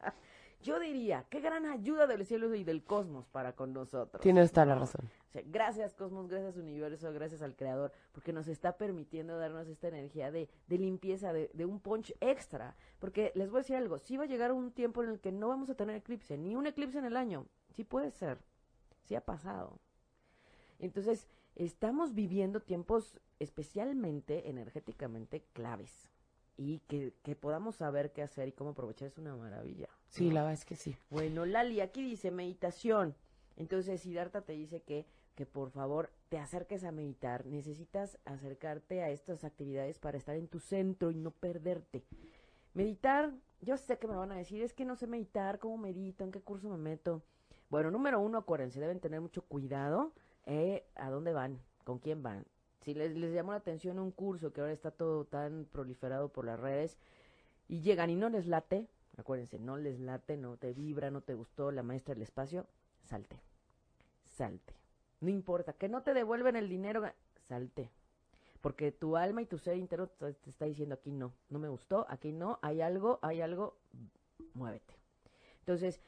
[0.63, 4.21] Yo diría, qué gran ayuda del cielo y del cosmos para con nosotros.
[4.23, 5.09] Tienes toda la razón.
[5.47, 10.49] Gracias cosmos, gracias universo, gracias al creador, porque nos está permitiendo darnos esta energía de,
[10.67, 12.77] de limpieza, de, de, un punch extra.
[12.99, 15.33] Porque les voy a decir algo, sí va a llegar un tiempo en el que
[15.33, 17.47] no vamos a tener eclipse, ni un eclipse en el año.
[17.75, 18.39] Sí puede ser,
[19.05, 19.79] sí ha pasado.
[20.79, 26.11] Entonces, estamos viviendo tiempos especialmente energéticamente claves
[26.57, 29.89] y que, que, podamos saber qué hacer y cómo aprovechar es una maravilla.
[30.09, 30.97] Sí, la verdad es que sí.
[31.11, 33.15] Bueno, Lali, aquí dice meditación.
[33.57, 37.47] Entonces, Siddhartha te dice que, que por favor te acerques a meditar.
[37.47, 42.03] Necesitas acercarte a estas actividades para estar en tu centro y no perderte.
[42.75, 46.25] Meditar, yo sé que me van a decir, es que no sé meditar, ¿cómo medito?
[46.25, 47.23] ¿En qué curso me meto?
[47.71, 50.13] Bueno, número uno, acuérdense, deben tener mucho cuidado
[50.45, 52.45] eh, a dónde van, con quién van
[52.87, 56.45] si les, les llamó la atención un curso que ahora está todo tan proliferado por
[56.45, 56.97] las redes
[57.67, 61.35] y llegan y no les late, acuérdense, no les late, no te vibra, no te
[61.35, 62.65] gustó la maestra del espacio,
[63.03, 63.41] salte,
[64.37, 64.73] salte.
[65.21, 67.03] No importa, que no te devuelven el dinero,
[67.49, 67.91] salte.
[68.61, 72.07] Porque tu alma y tu ser interno te, está diciendo aquí no, no me gustó,
[72.09, 73.77] aquí no, hay algo, hay algo,
[74.55, 74.95] muévete.
[75.61, 76.01] Entonces,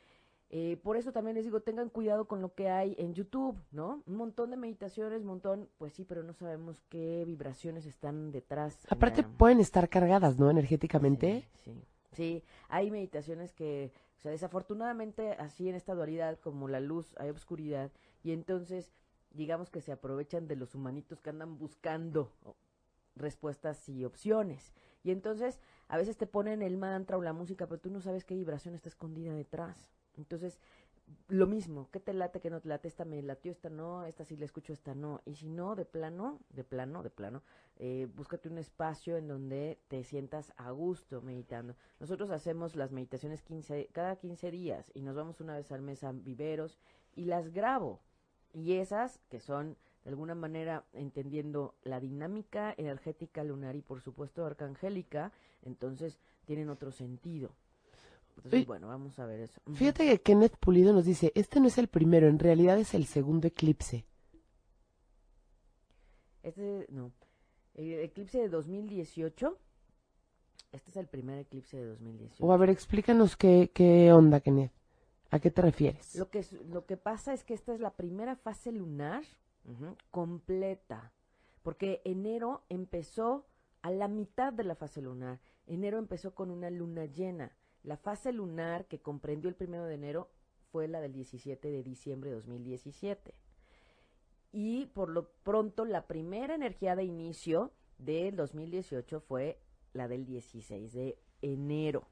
[0.50, 4.02] eh, por eso también les digo, tengan cuidado con lo que hay en YouTube, ¿no?
[4.06, 8.86] Un montón de meditaciones, un montón, pues sí, pero no sabemos qué vibraciones están detrás.
[8.88, 10.50] Aparte pueden estar cargadas, ¿no?
[10.50, 11.46] Energéticamente.
[11.64, 12.42] Sí, sí, sí.
[12.70, 17.90] Hay meditaciones que, o sea, desafortunadamente así en esta dualidad como la luz hay oscuridad
[18.28, 18.92] y entonces
[19.30, 22.30] digamos que se aprovechan de los humanitos que andan buscando
[23.14, 24.74] respuestas y opciones.
[25.02, 28.26] Y entonces a veces te ponen el mantra o la música, pero tú no sabes
[28.26, 29.90] qué vibración está escondida detrás.
[30.18, 30.60] Entonces,
[31.28, 32.86] lo mismo, ¿qué te late, que no te late?
[32.86, 35.22] Esta me latió, esta no, esta sí la escucho, esta no.
[35.24, 37.42] Y si no, de plano, de plano, de plano,
[37.76, 41.76] eh, búscate un espacio en donde te sientas a gusto meditando.
[41.98, 46.04] Nosotros hacemos las meditaciones 15, cada 15 días y nos vamos una vez al mes
[46.04, 46.78] a viveros
[47.16, 48.02] y las grabo.
[48.54, 54.44] Y esas, que son de alguna manera entendiendo la dinámica energética lunar y por supuesto
[54.44, 55.32] arcangélica,
[55.62, 57.50] entonces tienen otro sentido
[58.66, 59.60] bueno, vamos a ver eso.
[59.74, 63.06] Fíjate que Kenneth Pulido nos dice, este no es el primero, en realidad es el
[63.06, 64.04] segundo eclipse.
[66.42, 67.12] Este, no.
[67.74, 69.58] El eclipse de 2018.
[70.72, 72.44] Este es el primer eclipse de 2018.
[72.44, 74.72] O a ver, explícanos qué, qué onda, Kenneth.
[75.30, 76.14] ¿A qué te refieres?
[76.16, 79.22] Lo que, lo que pasa es que esta es la primera fase lunar
[80.10, 81.12] completa.
[81.62, 83.46] Porque enero empezó
[83.82, 85.40] a la mitad de la fase lunar.
[85.66, 87.56] Enero empezó con una luna llena.
[87.82, 90.30] La fase lunar que comprendió el primero de enero
[90.72, 93.34] fue la del 17 de diciembre de 2017.
[94.52, 99.60] Y por lo pronto la primera energía de inicio del 2018 fue
[99.92, 102.08] la del 16 de enero,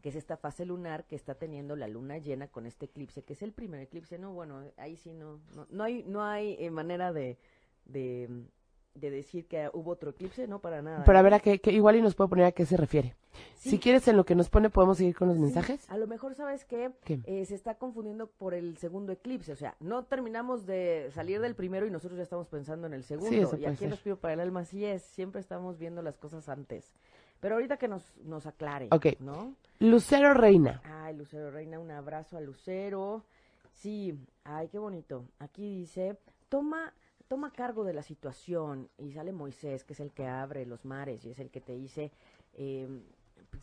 [0.00, 3.34] que es esta fase lunar que está teniendo la luna llena con este eclipse, que
[3.34, 4.18] es el primer eclipse.
[4.18, 7.38] No, bueno, ahí sí no, no, hay, no hay eh, manera de,
[7.84, 8.46] de
[8.94, 11.04] de decir que hubo otro eclipse, no para nada.
[11.04, 13.14] Pero a ver, a qué, igual y nos puede poner a qué se refiere.
[13.56, 15.88] Si quieres, en lo que nos pone, podemos seguir con los mensajes.
[15.88, 16.90] A lo mejor, ¿sabes qué?
[17.06, 19.52] Eh, se está confundiendo por el segundo eclipse.
[19.52, 23.04] O sea, no terminamos de salir del primero y nosotros ya estamos pensando en el
[23.04, 23.56] segundo.
[23.56, 25.02] y aquí en Respiro para el Alma sí es.
[25.02, 26.92] Siempre estamos viendo las cosas antes.
[27.40, 28.88] Pero ahorita que nos, nos aclare,
[29.20, 29.54] ¿no?
[29.78, 30.82] Lucero Reina.
[30.84, 33.24] Ay, Lucero Reina, un abrazo a Lucero.
[33.72, 35.24] Sí, ay, qué bonito.
[35.38, 36.92] Aquí dice, toma
[37.30, 41.24] toma cargo de la situación y sale Moisés, que es el que abre los mares
[41.24, 42.10] y es el que te dice,
[42.54, 42.88] eh,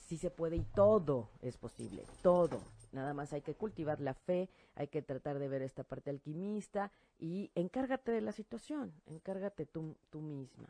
[0.08, 2.62] sí se puede y todo es posible, todo.
[2.94, 6.94] Nada más hay que cultivar la fe, hay que tratar de ver esta parte alquimista
[7.20, 10.70] y encárgate de la situación, encárgate tú, tú misma.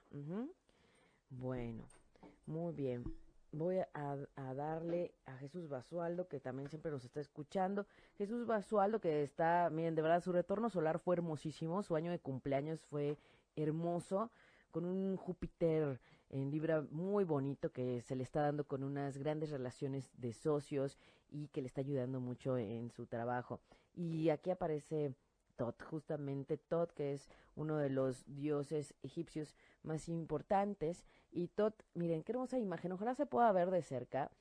[1.29, 1.83] Bueno,
[2.47, 3.03] Muy bien.
[3.51, 3.89] Voy a,
[4.35, 7.85] a, darle a Jesús Basualdo, que también siempre nos está escuchando.
[8.17, 11.83] Jesús Basualdo, que está, miren, de verdad, su retorno solar fue hermosísimo.
[11.83, 13.17] Su año de cumpleaños fue
[13.57, 14.31] hermoso,
[14.71, 19.49] con un Júpiter en Libra muy bonito que se le está dando con unas grandes
[19.49, 20.97] relaciones de socios
[21.29, 23.59] y que le está ayudando mucho en su trabajo.
[23.93, 25.13] Y aquí aparece
[25.57, 31.03] Tot, justamente Tot, que es uno de los dioses egipcios más importantes.
[31.31, 34.31] Y Tot, miren, qué hermosa imagen, ojalá se pueda ver de cerca,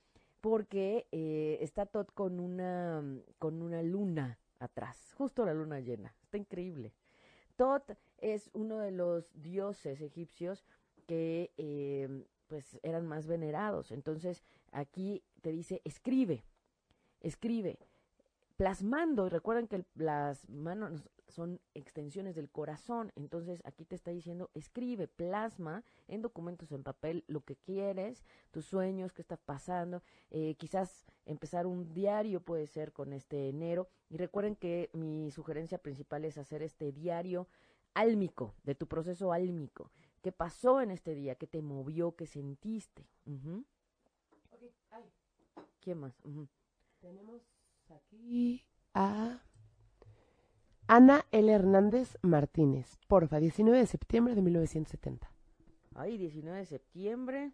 [0.41, 3.03] porque eh, está Tot con una,
[3.39, 6.93] con una luna atrás, justo la luna llena, está increíble.
[7.57, 10.65] Tot es uno de los dioses egipcios
[11.07, 13.91] que eh, pues eran más venerados.
[13.91, 16.45] Entonces aquí te dice, escribe,
[17.21, 17.79] escribe,
[18.57, 24.51] plasmando, y recuerden que las manos son extensiones del corazón, entonces aquí te está diciendo,
[24.55, 30.55] escribe, plasma en documentos en papel lo que quieres, tus sueños, qué está pasando, eh,
[30.55, 36.25] quizás empezar un diario puede ser con este enero, y recuerden que mi sugerencia principal
[36.25, 37.49] es hacer este diario
[37.95, 39.91] álmico, de tu proceso álmico.
[40.23, 41.35] ¿Qué pasó en este día?
[41.37, 42.15] ¿Qué te movió?
[42.15, 43.07] ¿Qué sentiste?
[45.81, 46.21] ¿Quién más?
[47.01, 47.43] Tenemos
[47.91, 49.43] aquí a
[50.87, 51.53] Ana L.
[51.53, 52.99] Hernández Martínez.
[53.09, 55.31] Porfa, 19 de septiembre de 1970.
[55.95, 57.53] Ay, 19 de septiembre.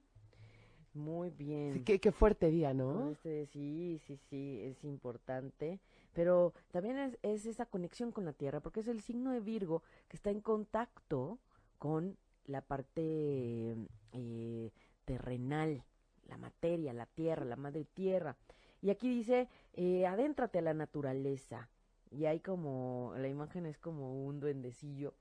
[0.95, 1.85] Muy bien.
[1.85, 3.09] qué, fuerte día, ¿no?
[3.09, 5.81] Este, sí, sí, sí, es importante.
[6.13, 9.83] Pero también es, es, esa conexión con la Tierra, porque es el signo de Virgo
[10.09, 11.39] que está en contacto
[11.79, 13.75] con la parte
[14.13, 14.71] eh,
[15.07, 15.83] terrenal,
[16.29, 18.37] la materia, la Tierra, la madre Tierra.
[18.83, 21.69] Y aquí dice, eh, adéntrate a la naturaleza.
[22.11, 25.15] Y hay como, la imagen es como un duendecillo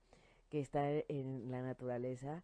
[0.50, 2.42] que está en la naturaleza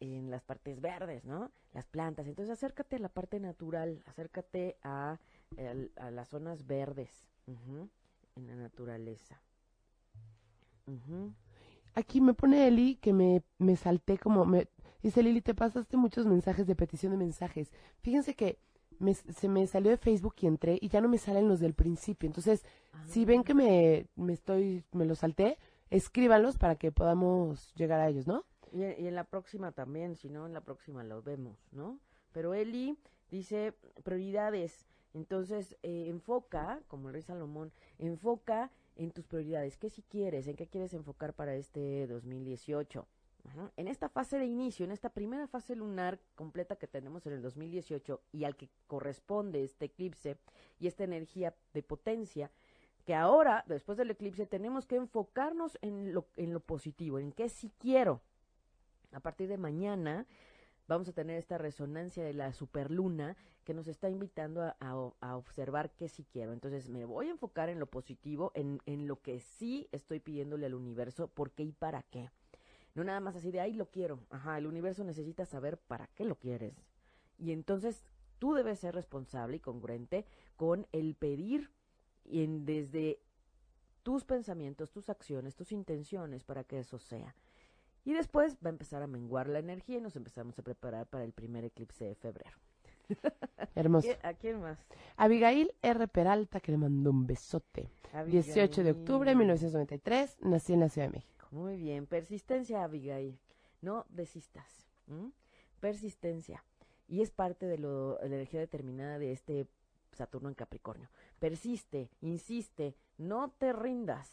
[0.00, 1.50] en las partes verdes, ¿no?
[1.72, 2.26] Las plantas.
[2.26, 5.18] Entonces acércate a la parte natural, acércate a,
[6.12, 7.10] las zonas verdes
[7.46, 9.40] en la naturaleza.
[11.94, 14.46] Aquí me pone Eli que me, me salté como...
[15.02, 17.72] Dice Lili, te pasaste muchos mensajes de petición de mensajes.
[18.00, 18.58] Fíjense que
[18.98, 21.74] me, se me salió de Facebook y entré y ya no me salen los del
[21.74, 22.26] principio.
[22.26, 22.64] Entonces,
[23.06, 25.58] si ven que me, me estoy, me los salté,
[25.90, 28.44] escríbanlos para que podamos llegar a ellos, ¿no?
[28.72, 31.98] Y, en la próxima también, si no, en la próxima los vemos, ¿no?
[32.32, 32.98] Pero Eli
[33.30, 34.86] dice prioridades.
[35.14, 39.78] Entonces, eh, enfoca, como el rey Salomón, enfoca en tus prioridades.
[39.78, 40.46] ¿Qué si quieres?
[40.46, 43.06] ¿En qué quieres enfocar para este 2018?
[43.76, 47.42] En esta fase de inicio, en esta primera fase lunar completa que tenemos en el
[47.42, 50.38] 2018 y al que corresponde este eclipse
[50.78, 52.50] y esta energía de potencia,
[53.04, 57.48] que ahora, después del eclipse, tenemos que enfocarnos en lo, en lo positivo, en qué
[57.48, 58.20] si quiero,
[59.12, 60.26] a partir de mañana
[60.86, 66.08] vamos a tener esta resonancia de la superluna que nos está invitando a, observar qué
[66.08, 66.52] sí quiero.
[66.52, 70.66] Entonces me voy a enfocar en lo positivo, en, en lo que sí estoy pidiéndole
[70.66, 72.30] al universo, por qué y para qué.
[72.98, 74.18] No nada más así de ahí lo quiero.
[74.28, 76.74] Ajá, el universo necesita saber para qué lo quieres.
[77.38, 78.02] Y entonces
[78.40, 81.70] tú debes ser responsable y congruente con el pedir
[82.24, 83.20] en, desde
[84.02, 87.36] tus pensamientos, tus acciones, tus intenciones para que eso sea.
[88.04, 91.22] Y después va a empezar a menguar la energía y nos empezamos a preparar para
[91.22, 92.58] el primer eclipse de febrero.
[93.76, 94.08] Hermoso.
[94.24, 94.76] ¿A quién más?
[95.16, 96.08] Abigail R.
[96.08, 97.90] Peralta, que le mandó un besote.
[98.26, 101.37] 18 de octubre de 1993, nací en la Ciudad de México.
[101.50, 102.06] Muy bien.
[102.06, 103.38] Persistencia, Abigail.
[103.80, 104.86] No desistas.
[105.80, 106.64] Persistencia.
[107.06, 109.66] Y es parte de, lo, la energía determinada de este
[110.12, 111.08] Saturno en Capricornio.
[111.38, 114.30] Persiste, insiste, no te rindas.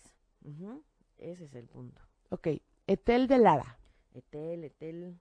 [1.17, 2.01] Ese es el punto.
[2.29, 2.47] Ok,
[2.87, 3.79] Etel de Lara.
[4.13, 5.19] Etel, Etel.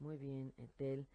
[0.00, 1.06] Muy bien, Etel.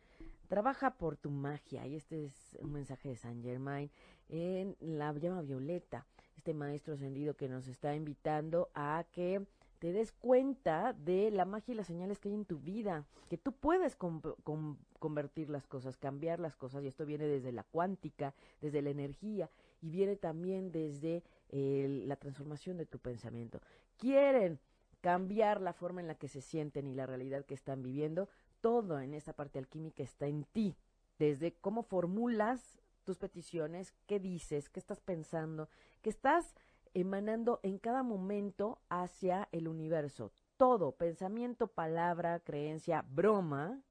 [0.47, 1.85] Trabaja por tu magia.
[1.87, 3.91] Y este es un mensaje de Saint Germain
[4.29, 6.07] en la llama violeta.
[6.37, 9.45] Este maestro ascendido que nos está invitando a que
[9.79, 13.37] te des cuenta de la magia y las señales que hay en tu vida, que
[13.37, 18.81] tú puedes convertir las cosas, cambiar las cosas, y esto viene desde la cuántica, desde
[18.81, 19.49] la energía,
[19.81, 23.61] y viene también desde la transformación de tu pensamiento.
[23.97, 24.59] Quieren
[25.01, 28.27] cambiar la forma en la que se sienten y la realidad que están viviendo,
[28.59, 30.75] todo en esa parte alquímica está en ti,
[31.17, 35.69] desde cómo formulas tus peticiones, qué dices, qué estás pensando,
[36.01, 36.53] qué estás
[36.93, 40.31] emanando en cada momento hacia el universo.
[40.57, 43.81] Todo, pensamiento, palabra, creencia, broma,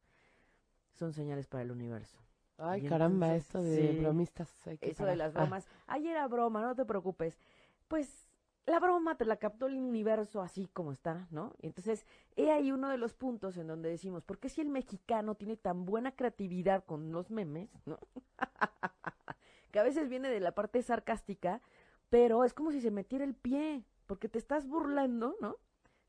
[0.95, 2.19] son señales para el universo.
[2.59, 4.51] Ay, caramba, esto de bromistas.
[4.81, 5.67] eso de las bromas.
[5.87, 7.39] Ay, era broma, no te preocupes.
[7.87, 8.29] Pues
[8.67, 11.55] la broma te la captó el universo así como está, ¿no?
[11.61, 12.05] Entonces,
[12.37, 15.57] he ahí uno de los puntos en donde decimos, ¿por qué si el mexicano tiene
[15.57, 17.99] tan buena creatividad con los memes, ¿no?
[19.71, 21.63] que a veces viene de la parte sarcástica,
[22.09, 25.57] pero es como si se metiera el pie, porque te estás burlando, ¿no?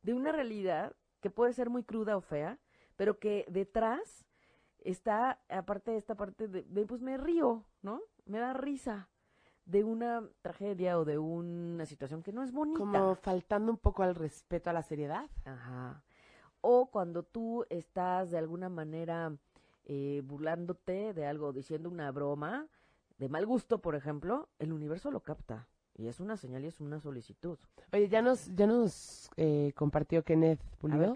[0.01, 2.59] De una realidad que puede ser muy cruda o fea,
[2.95, 4.25] pero que detrás
[4.79, 8.01] está, aparte de esta parte de, de pues me río, ¿no?
[8.25, 9.09] Me da risa
[9.65, 12.79] de una tragedia o de una situación que no es bonita.
[12.79, 15.29] Como faltando un poco al respeto a la seriedad.
[15.45, 16.03] Ajá.
[16.61, 19.31] O cuando tú estás de alguna manera
[19.85, 22.67] eh, burlándote de algo, diciendo una broma
[23.17, 25.67] de mal gusto, por ejemplo, el universo lo capta.
[25.99, 27.57] Y es una señal y es una solicitud.
[27.91, 31.13] Oye, ya nos, ya nos eh, compartió Kenneth Pulido.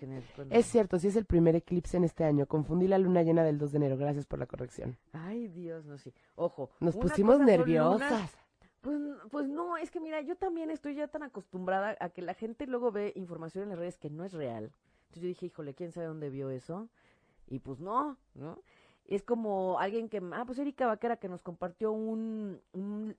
[0.49, 2.47] es cierto, sí es el primer eclipse en este año.
[2.47, 3.95] Confundí la luna llena del 2 de enero.
[3.95, 4.97] Gracias por la corrección.
[5.13, 6.13] Ay, Dios, no sé.
[6.35, 6.69] Ojo.
[6.81, 8.35] Nos pusimos nerviosas.
[8.81, 8.99] Pues,
[9.31, 12.67] pues no, es que mira, yo también estoy ya tan acostumbrada a que la gente
[12.67, 14.73] luego ve información en las redes que no es real.
[15.03, 16.89] Entonces yo dije, híjole, ¿quién sabe dónde vio eso?
[17.47, 18.59] Y pues no, ¿no?
[19.05, 23.15] Es como alguien que, ah, pues Erika Vaquera que nos compartió un, un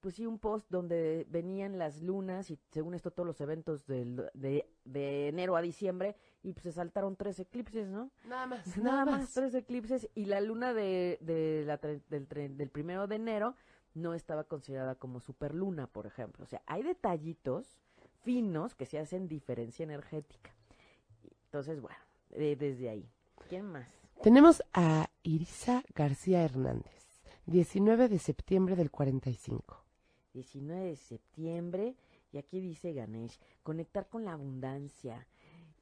[0.00, 4.30] pues sí, un post donde venían las lunas y según esto todos los eventos del,
[4.34, 8.10] de, de enero a diciembre y pues se saltaron tres eclipses, ¿no?
[8.26, 8.76] Nada más.
[8.78, 9.32] Nada, más.
[9.32, 13.54] tres eclipses y la luna de, de la, del, del primero de enero
[13.94, 16.44] no estaba considerada como superluna, por ejemplo.
[16.44, 17.78] O sea, hay detallitos
[18.22, 20.54] finos que se hacen diferencia energética.
[21.44, 21.98] Entonces, bueno,
[22.30, 23.10] desde ahí.
[23.48, 23.88] ¿Quién más?
[24.22, 29.82] Tenemos a Irisa García Hernández, 19 de septiembre del 45.
[30.32, 31.96] 19 de septiembre,
[32.32, 35.26] y aquí dice Ganesh, conectar con la abundancia.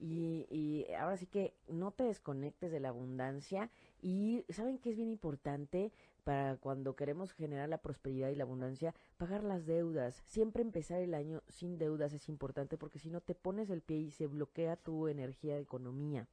[0.00, 3.70] Y, y ahora sí que no te desconectes de la abundancia.
[4.00, 5.92] Y saben que es bien importante
[6.24, 10.22] para cuando queremos generar la prosperidad y la abundancia, pagar las deudas.
[10.26, 13.96] Siempre empezar el año sin deudas es importante porque si no te pones el pie
[13.96, 16.28] y se bloquea tu energía de economía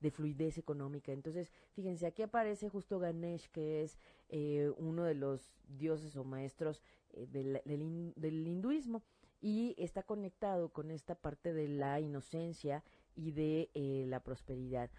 [0.00, 1.12] de fluidez económica.
[1.12, 6.82] Entonces, fíjense, aquí aparece justo Ganesh, que es eh, uno de los dioses o maestros
[7.10, 9.02] eh, del, del, hinduismo
[9.40, 12.82] y está conectado con esta parte de la inocencia
[13.14, 14.90] y de eh, la prosperidad.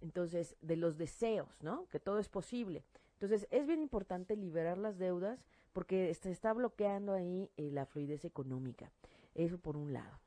[0.00, 1.88] Entonces, de los deseos, ¿no?
[1.88, 2.84] Que todo es posible.
[3.14, 8.24] Entonces, es bien importante liberar las deudas porque se está bloqueando ahí eh, la fluidez
[8.24, 8.90] económica.
[9.34, 10.20] Eso por un lado.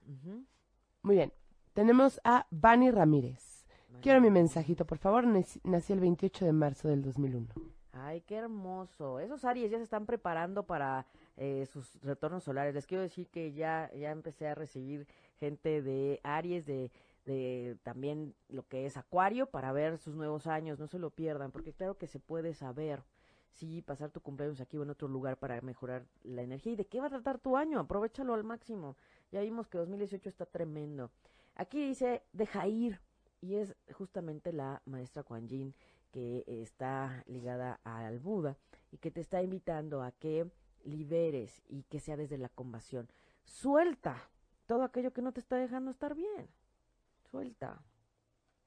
[1.03, 1.31] Muy bien.
[1.73, 3.66] Tenemos a Bani Ramírez.
[4.01, 5.25] Quiero mi mensajito, por favor.
[5.25, 7.47] Nací el 28 de marzo del 2001.
[7.93, 9.19] Ay, qué hermoso.
[9.19, 12.75] Esos Aries ya se están preparando para eh, sus retornos solares.
[12.75, 15.07] Les quiero decir que ya, ya empecé a recibir
[15.39, 16.91] gente de Aries, de
[17.27, 21.51] de también lo que es Acuario para ver sus nuevos años, no se lo pierdan,
[21.51, 23.03] porque claro que se puede saber
[23.51, 26.73] si pasar tu cumpleaños aquí o en otro lugar para mejorar la energía.
[26.73, 27.79] ¿Y de qué va a tratar tu año?
[27.79, 28.95] Aprovechalo al máximo.
[29.31, 31.11] Ya vimos que 2018 está tremendo.
[31.55, 33.01] Aquí dice, deja ir.
[33.41, 35.73] Y es justamente la maestra Kuan Yin
[36.11, 38.57] que está ligada al Buda
[38.91, 40.49] y que te está invitando a que
[40.83, 43.09] liberes y que sea desde la compasión.
[43.43, 44.29] Suelta
[44.65, 46.47] todo aquello que no te está dejando estar bien.
[47.29, 47.81] Suelta.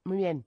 [0.05, 0.45] Muy bien.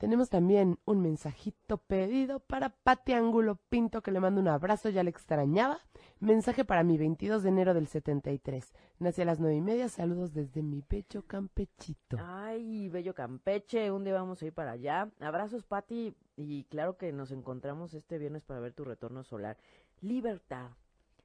[0.00, 5.02] Tenemos también un mensajito pedido para Pati Ángulo Pinto, que le mando un abrazo, ya
[5.02, 5.78] le extrañaba.
[6.20, 8.72] Mensaje para mi 22 de enero del 73.
[8.98, 12.16] Nací a las nueve y media, saludos desde mi pecho campechito.
[12.18, 15.10] Ay, bello Campeche, un día vamos a ir para allá.
[15.20, 19.58] Abrazos, Pati, y claro que nos encontramos este viernes para ver tu retorno solar.
[20.00, 20.70] Libertad.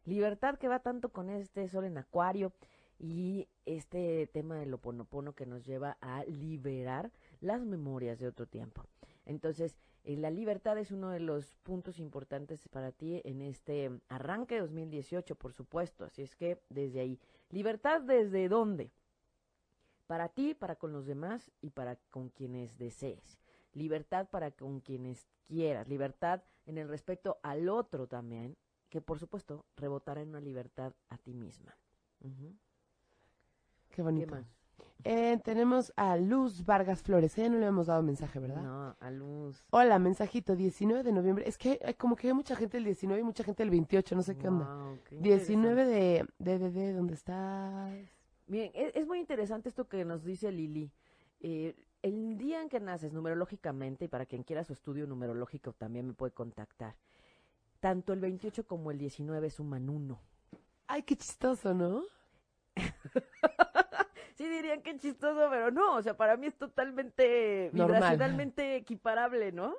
[0.03, 2.51] Libertad que va tanto con este sol en acuario
[2.99, 7.11] y este tema del oponopono que nos lleva a liberar
[7.41, 8.83] las memorias de otro tiempo.
[9.25, 14.55] Entonces, eh, la libertad es uno de los puntos importantes para ti en este arranque
[14.55, 16.05] de 2018, por supuesto.
[16.05, 17.19] Así es que desde ahí,
[17.49, 18.91] libertad desde dónde?
[20.07, 23.39] Para ti, para con los demás y para con quienes desees.
[23.73, 25.87] Libertad para con quienes quieras.
[25.87, 28.55] Libertad en el respecto al otro también,
[28.89, 31.75] que por supuesto rebotará en una libertad a ti misma.
[33.89, 34.35] Qué bonito.
[35.03, 37.37] Eh, tenemos a Luz Vargas Flores.
[37.37, 38.61] Ella no le hemos dado mensaje, ¿verdad?
[38.63, 39.63] No, a Luz.
[39.69, 41.47] Hola, mensajito, 19 de noviembre.
[41.47, 44.15] Es que hay, como que hay mucha gente el 19 y mucha gente el 28,
[44.15, 44.67] no sé qué onda.
[45.11, 47.93] 19 de, de, de, ¿dónde estás?
[48.47, 50.91] Bien, es, muy interesante esto que nos dice Lili.
[51.39, 56.07] Eh, el día en que naces numerológicamente, y para quien quiera su estudio numerológico también
[56.07, 56.95] me puede contactar,
[57.79, 60.21] tanto el 28 como el 19 suman uno.
[60.87, 62.03] Ay, qué chistoso, ¿no?
[64.35, 69.75] sí dirían que chistoso, pero no, o sea, para mí es totalmente vibracionalmente equiparable, ¿no?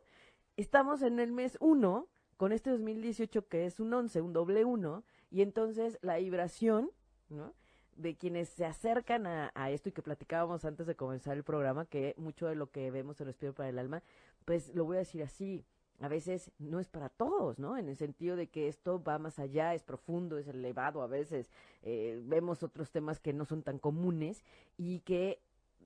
[0.56, 5.04] Estamos en el mes 1 con este 2018 que es un 11, un doble 1,
[5.30, 6.90] y entonces la vibración,
[7.28, 7.54] ¿no?
[7.96, 11.86] de quienes se acercan a, a, esto y que platicábamos antes de comenzar el programa,
[11.86, 14.02] que mucho de lo que vemos en Respiro para el Alma,
[14.44, 15.64] pues lo voy a decir así,
[16.00, 17.76] a veces no es para todos, ¿no?
[17.76, 21.50] En el sentido de que esto va más allá, es profundo, es elevado, a veces
[21.82, 24.44] eh, vemos otros temas que no son tan comunes
[24.76, 25.40] y que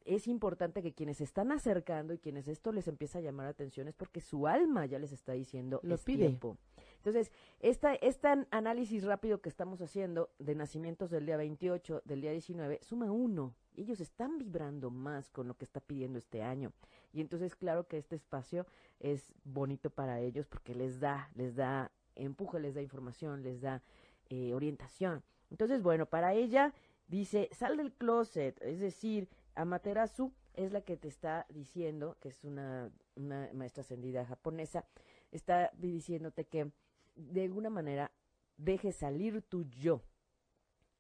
[0.05, 3.51] es importante que quienes se están acercando y quienes esto les empieza a llamar la
[3.51, 6.27] atención es porque su alma ya les está diciendo lo es pide.
[6.27, 6.57] tiempo.
[7.01, 12.33] Entonces, esta, este análisis rápido que estamos haciendo de nacimientos del día 28, del día
[12.33, 13.55] 19, suma uno.
[13.75, 16.73] Ellos están vibrando más con lo que está pidiendo este año.
[17.15, 18.67] Y entonces, claro que este espacio
[18.99, 23.83] es bonito para ellos porque les da, les da empuje, les da información, les da
[24.29, 25.23] eh, orientación.
[25.51, 26.75] Entonces, bueno, para ella
[27.09, 32.45] dice, sal del closet, es decir, Amaterasu es la que te está diciendo, que es
[32.45, 34.85] una, una maestra ascendida japonesa,
[35.33, 36.71] está diciéndote que
[37.15, 38.13] de alguna manera
[38.57, 40.03] deje salir tu yo.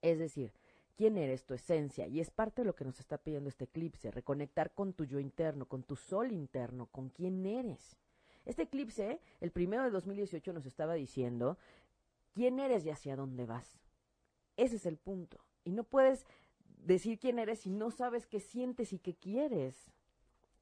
[0.02, 0.52] Es decir,
[0.96, 4.10] quién eres, tu esencia, y es parte de lo que nos está pidiendo este eclipse,
[4.10, 7.96] reconectar con tu yo interno, con tu sol interno, con quién eres.
[8.44, 11.58] Este eclipse, el primero de 2018, nos estaba diciendo
[12.32, 13.80] quién eres y hacia dónde vas.
[14.56, 15.38] Ese es el punto.
[15.64, 16.26] Y no puedes
[16.76, 19.90] decir quién eres si no sabes qué sientes y qué quieres.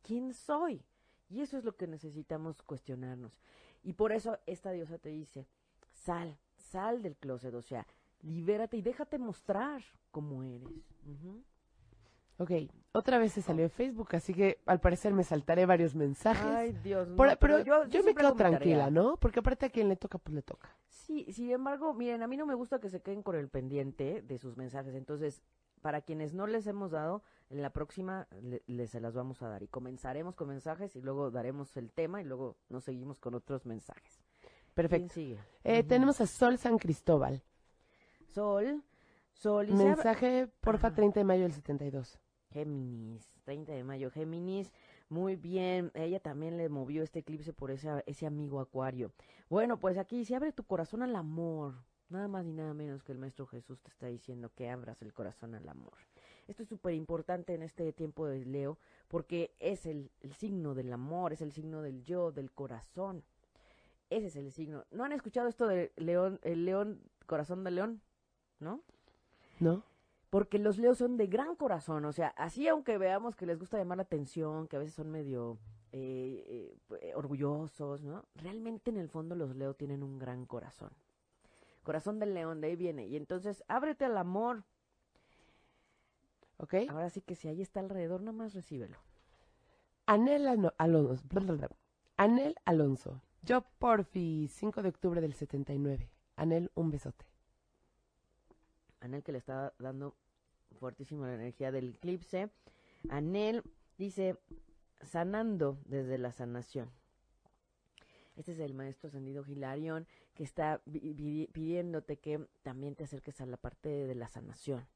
[0.03, 0.85] ¿Quién soy?
[1.29, 3.41] Y eso es lo que necesitamos cuestionarnos.
[3.83, 5.47] Y por eso esta diosa te dice,
[5.93, 7.87] sal, sal del closet, o sea,
[8.23, 10.69] libérate y déjate mostrar cómo eres.
[12.39, 12.53] Ok,
[12.93, 16.47] otra vez se salió de Facebook, así que al parecer me saltaré varios mensajes.
[16.47, 17.17] Ay, Dios mío.
[17.41, 19.17] pero, yo, me quedo tranquila, ¿no?
[19.17, 20.69] Porque aparte a quien le toca, pues le toca.
[20.87, 24.23] Sí, sin embargo, miren, a mí no me gusta que se queden con el pendiente
[24.23, 24.95] de sus mensajes.
[24.95, 25.43] Entonces,
[25.79, 28.29] para quienes no les hemos dado, en la próxima
[28.67, 29.63] les se las vamos a dar.
[29.63, 33.67] Y comenzaremos con mensajes y luego daremos el tema y luego nos seguimos con otros
[33.67, 34.21] mensajes.
[34.75, 35.21] Perfecto.
[35.65, 37.43] Eh, tenemos a Sol San Cristóbal.
[38.27, 38.85] Sol,
[39.33, 39.69] Sol.
[39.69, 42.19] Y Mensaje, porfa, 30 de mayo del 72.
[42.51, 44.73] Géminis, 30 de mayo, Géminis.
[45.09, 49.13] Muy bien, ella también le movió este eclipse por ese, ese amigo acuario.
[49.49, 51.75] Bueno, pues aquí se abre tu corazón al amor.
[52.11, 55.13] Nada más ni nada menos que el Maestro Jesús te está diciendo que abras el
[55.13, 55.93] corazón al amor.
[56.47, 58.79] Esto es súper importante en este tiempo de Leo
[59.09, 63.23] porque es el, el, signo del amor, es el signo del yo, del corazón.
[64.09, 64.85] Ese es el signo.
[64.91, 68.01] ¿No han escuchado esto de león, el león, corazón de león?
[68.59, 68.81] ¿No?
[69.61, 69.85] No.
[70.31, 73.79] Porque los leos son de gran corazón, o sea, así aunque veamos que les gusta
[73.79, 75.59] llamar la atención, que a veces son medio
[75.91, 78.27] eh, eh, orgullosos, ¿no?
[78.35, 80.91] Realmente en el fondo los leos tienen un gran corazón.
[81.89, 83.07] Corazón del león, de ahí viene.
[83.07, 84.65] Y entonces, ábrete al amor.
[86.59, 86.75] ¿Ok?
[86.91, 88.99] Ahora sí que si ahí está alrededor, nomás recíbelo.
[90.05, 91.25] Anel Alonso.
[92.19, 93.23] Anel Alonso.
[93.41, 96.11] Yo, Porfi, 5 de octubre del 79.
[96.37, 97.25] Anel, un besote.
[99.01, 100.15] Anel que le está dando
[100.79, 102.51] fuertísimo la energía del eclipse.
[103.09, 103.63] Anel
[103.97, 104.37] dice,
[105.01, 106.91] sanando desde la sanación.
[108.37, 110.07] Este es el maestro ascendido Gilarión
[110.39, 114.87] que está pidiéndote que también te acerques a la parte de la sanación.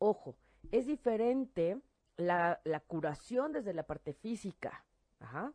[0.00, 0.34] Ojo,
[0.72, 1.80] es diferente
[2.16, 4.84] la, curación desde la parte física,
[5.20, 5.54] ajá,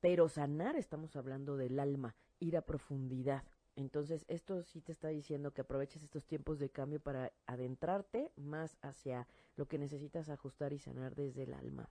[0.00, 3.44] pero sanar estamos hablando del alma, ir a profundidad.
[3.76, 8.78] Entonces, esto sí te está diciendo que aproveches estos tiempos de cambio para adentrarte más
[8.80, 11.90] hacia lo que necesitas ajustar y sanar desde el alma.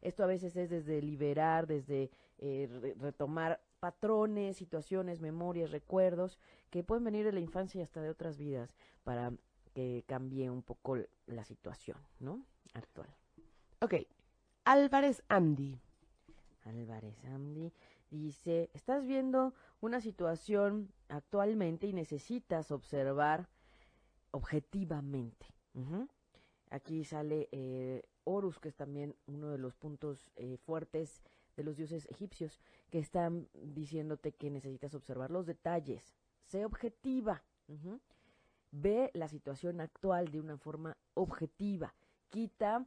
[0.00, 6.38] Esto a veces es desde liberar, desde eh, retomar patrones, situaciones, memorias, recuerdos
[6.70, 9.32] que pueden venir de la infancia y hasta de otras vidas para
[9.74, 12.44] que cambie un poco la situación, ¿no?
[12.74, 13.08] Actual.
[13.80, 13.94] Ok.
[14.64, 15.80] Álvarez Andy.
[16.64, 17.72] Álvarez Andy
[18.10, 23.48] dice, estás viendo una situación actualmente y necesitas observar
[24.32, 25.46] objetivamente.
[26.70, 31.22] Aquí sale eh, Horus, que es también uno de los puntos eh, fuertes
[31.56, 32.60] de los dioses egipcios,
[32.90, 36.14] que están diciéndote que necesitas observar los detalles.
[36.44, 37.42] Sé objetiva.
[38.72, 41.94] Ve la situación actual de una forma objetiva.
[42.28, 42.86] Quita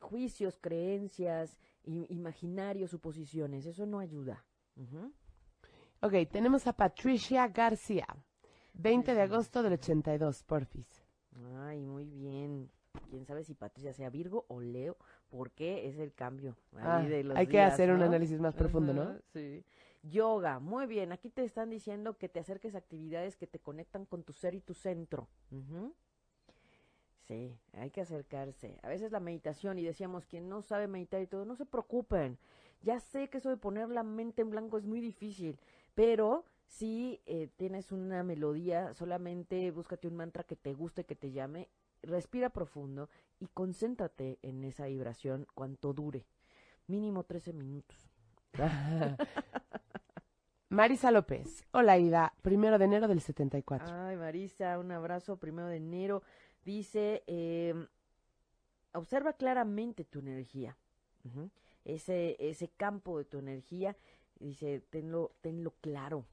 [0.00, 3.66] juicios, creencias, imaginarios, suposiciones.
[3.66, 4.44] Eso no ayuda.
[6.00, 8.06] Ok, tenemos a Patricia García.
[8.74, 11.04] 20 de agosto del 82, porfis.
[11.60, 12.70] Ay, muy bien
[13.12, 14.96] quién sabe si Patricia sea Virgo o Leo,
[15.28, 16.56] porque es el cambio.
[16.78, 17.04] Ah,
[17.34, 19.18] hay que hacer un análisis más profundo, ¿no?
[19.34, 19.62] Sí.
[20.02, 21.12] Yoga, muy bien.
[21.12, 24.54] Aquí te están diciendo que te acerques a actividades que te conectan con tu ser
[24.54, 25.28] y tu centro.
[27.18, 28.78] Sí, hay que acercarse.
[28.82, 32.38] A veces la meditación, y decíamos, quien no sabe meditar y todo, no se preocupen.
[32.80, 35.60] Ya sé que eso de poner la mente en blanco es muy difícil,
[35.94, 41.30] pero Si eh, tienes una melodía, solamente búscate un mantra que te guste, que te
[41.30, 41.68] llame,
[42.02, 46.26] respira profundo y concéntrate en esa vibración cuanto dure.
[46.86, 48.10] Mínimo 13 minutos.
[50.68, 51.66] Marisa López.
[51.72, 52.32] Hola, Ida.
[52.42, 53.94] Primero de enero del 74.
[53.94, 55.36] Ay, Marisa, un abrazo.
[55.36, 56.22] Primero de enero.
[56.64, 57.86] Dice, em,
[58.92, 60.76] observa claramente tu energía.
[61.84, 63.96] ese, ese campo de tu energía.
[64.38, 66.26] Dice, tenlo, tenlo claro.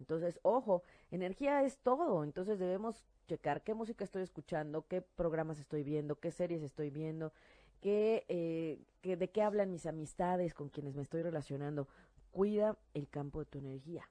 [0.00, 2.24] Entonces, ojo, energía es todo.
[2.24, 7.32] Entonces debemos checar qué música estoy escuchando, qué programas estoy viendo, qué series estoy viendo,
[7.80, 11.88] qué, eh, de qué hablan mis amistades con quienes me estoy relacionando
[12.30, 14.08] cuida el campo de tu energía.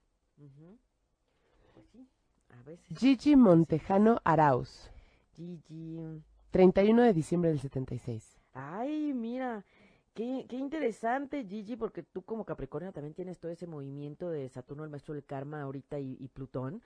[1.74, 2.08] Pues sí,
[2.50, 2.98] a veces.
[2.98, 4.90] Gigi Montejano Arauz.
[5.36, 6.22] Gigi.
[6.52, 8.38] 31 de diciembre del 76.
[8.54, 9.66] Ay, mira,
[10.14, 14.84] qué, qué interesante, Gigi, porque tú como Capricornio también tienes todo ese movimiento de Saturno,
[14.84, 16.82] el maestro del karma, ahorita y, y Plutón.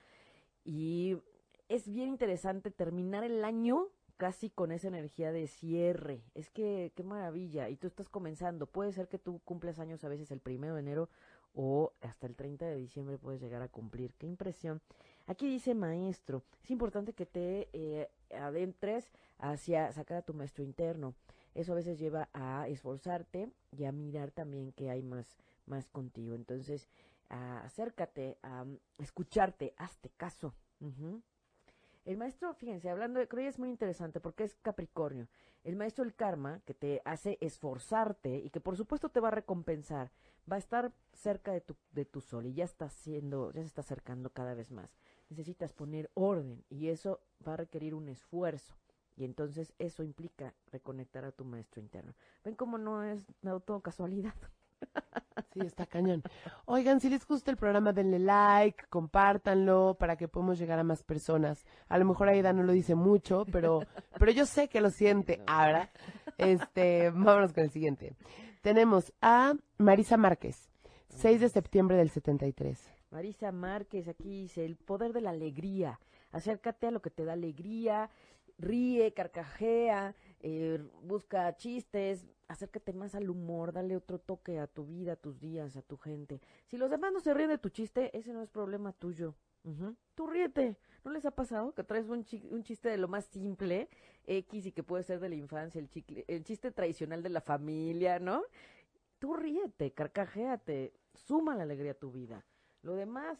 [0.64, 1.18] Y
[1.68, 6.24] es bien interesante terminar el año casi con esa energía de cierre.
[6.34, 7.68] Es que, qué maravilla.
[7.68, 8.66] Y tú estás comenzando.
[8.66, 11.08] Puede ser que tú cumplas años a veces el primero de enero
[11.54, 14.14] o hasta el 30 de diciembre puedes llegar a cumplir.
[14.14, 14.80] Qué impresión.
[15.26, 16.42] Aquí dice maestro.
[16.62, 21.14] Es importante que te eh, adentres hacia sacar a tu maestro interno.
[21.54, 26.34] Eso a veces lleva a esforzarte y a mirar también que hay más, más contigo.
[26.34, 26.88] Entonces,
[27.28, 28.64] acércate a
[28.98, 30.54] escucharte, hazte caso.
[32.08, 35.28] El maestro, fíjense, hablando de creo es muy interesante porque es Capricornio.
[35.62, 39.32] El maestro del karma, que te hace esforzarte y que por supuesto te va a
[39.32, 40.10] recompensar,
[40.50, 43.66] va a estar cerca de tu, de tu sol y ya está haciendo, ya se
[43.66, 44.96] está acercando cada vez más.
[45.28, 48.74] Necesitas poner orden y eso va a requerir un esfuerzo.
[49.14, 52.14] Y entonces eso implica reconectar a tu maestro interno.
[52.42, 54.32] ¿Ven cómo no es no, todo casualidad?
[55.52, 56.22] Sí, está cañón.
[56.66, 61.02] Oigan, si les gusta el programa, denle like, compártanlo para que podamos llegar a más
[61.02, 61.64] personas.
[61.88, 63.80] A lo mejor Aida no lo dice mucho, pero,
[64.18, 65.40] pero yo sé que lo siente.
[65.46, 65.90] Ahora,
[66.36, 68.14] este, vámonos con el siguiente.
[68.62, 70.70] Tenemos a Marisa Márquez,
[71.08, 72.94] 6 de septiembre del 73.
[73.10, 75.98] Marisa Márquez, aquí dice, el poder de la alegría.
[76.30, 78.10] Acércate a lo que te da alegría,
[78.58, 85.12] ríe, carcajea, eh, busca chistes, acércate más al humor, dale otro toque a tu vida,
[85.12, 86.40] a tus días, a tu gente.
[86.66, 89.34] Si los demás no se ríen de tu chiste, ese no es problema tuyo.
[90.14, 90.78] Tú ríete.
[91.04, 93.88] ¿No les ha pasado que traes un, chiste de lo más simple,
[94.26, 95.90] X, y que puede ser de la infancia, el,
[96.26, 98.42] el chiste tradicional de la familia, ¿no?
[99.18, 102.44] Tú ríete, carcajéate, suma la alegría a tu vida.
[102.82, 103.38] Lo demás,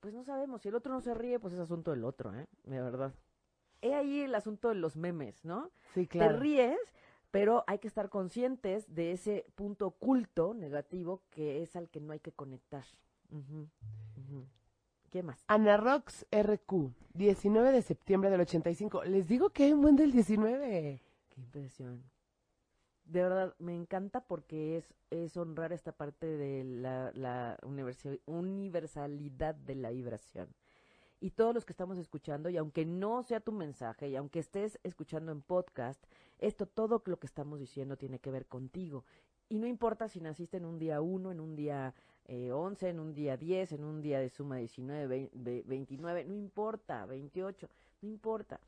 [0.00, 0.62] pues no sabemos.
[0.62, 2.46] Si el otro no se ríe, pues es asunto del otro, ¿eh?
[2.64, 3.14] De verdad.
[3.84, 5.70] He ahí el asunto de los memes, ¿no?
[5.92, 6.36] Sí, claro.
[6.36, 6.78] Te ríes,
[7.30, 12.14] pero hay que estar conscientes de ese punto oculto negativo que es al que no
[12.14, 12.86] hay que conectar.
[15.10, 15.44] ¿Qué más?
[15.48, 19.04] Ana Rox RQ, 19 de septiembre del 85.
[19.04, 21.02] Les digo que hay un buen del 19.
[21.28, 22.02] Qué impresión.
[23.04, 29.74] De verdad, me encanta porque es, es honrar esta parte de la, la universalidad de
[29.74, 30.48] la vibración
[31.24, 34.78] y todos los que estamos escuchando, y aunque no sea tu mensaje, y aunque estés
[34.82, 36.04] escuchando en podcast,
[36.38, 39.06] esto, todo lo que estamos diciendo tiene que ver contigo.
[39.48, 41.94] Y no importa si naciste en un día 1, en un día
[42.26, 47.06] eh, 11, en un día 10, en un día de suma 19, 29, no importa,
[47.06, 47.70] 28,
[48.02, 48.60] no importa.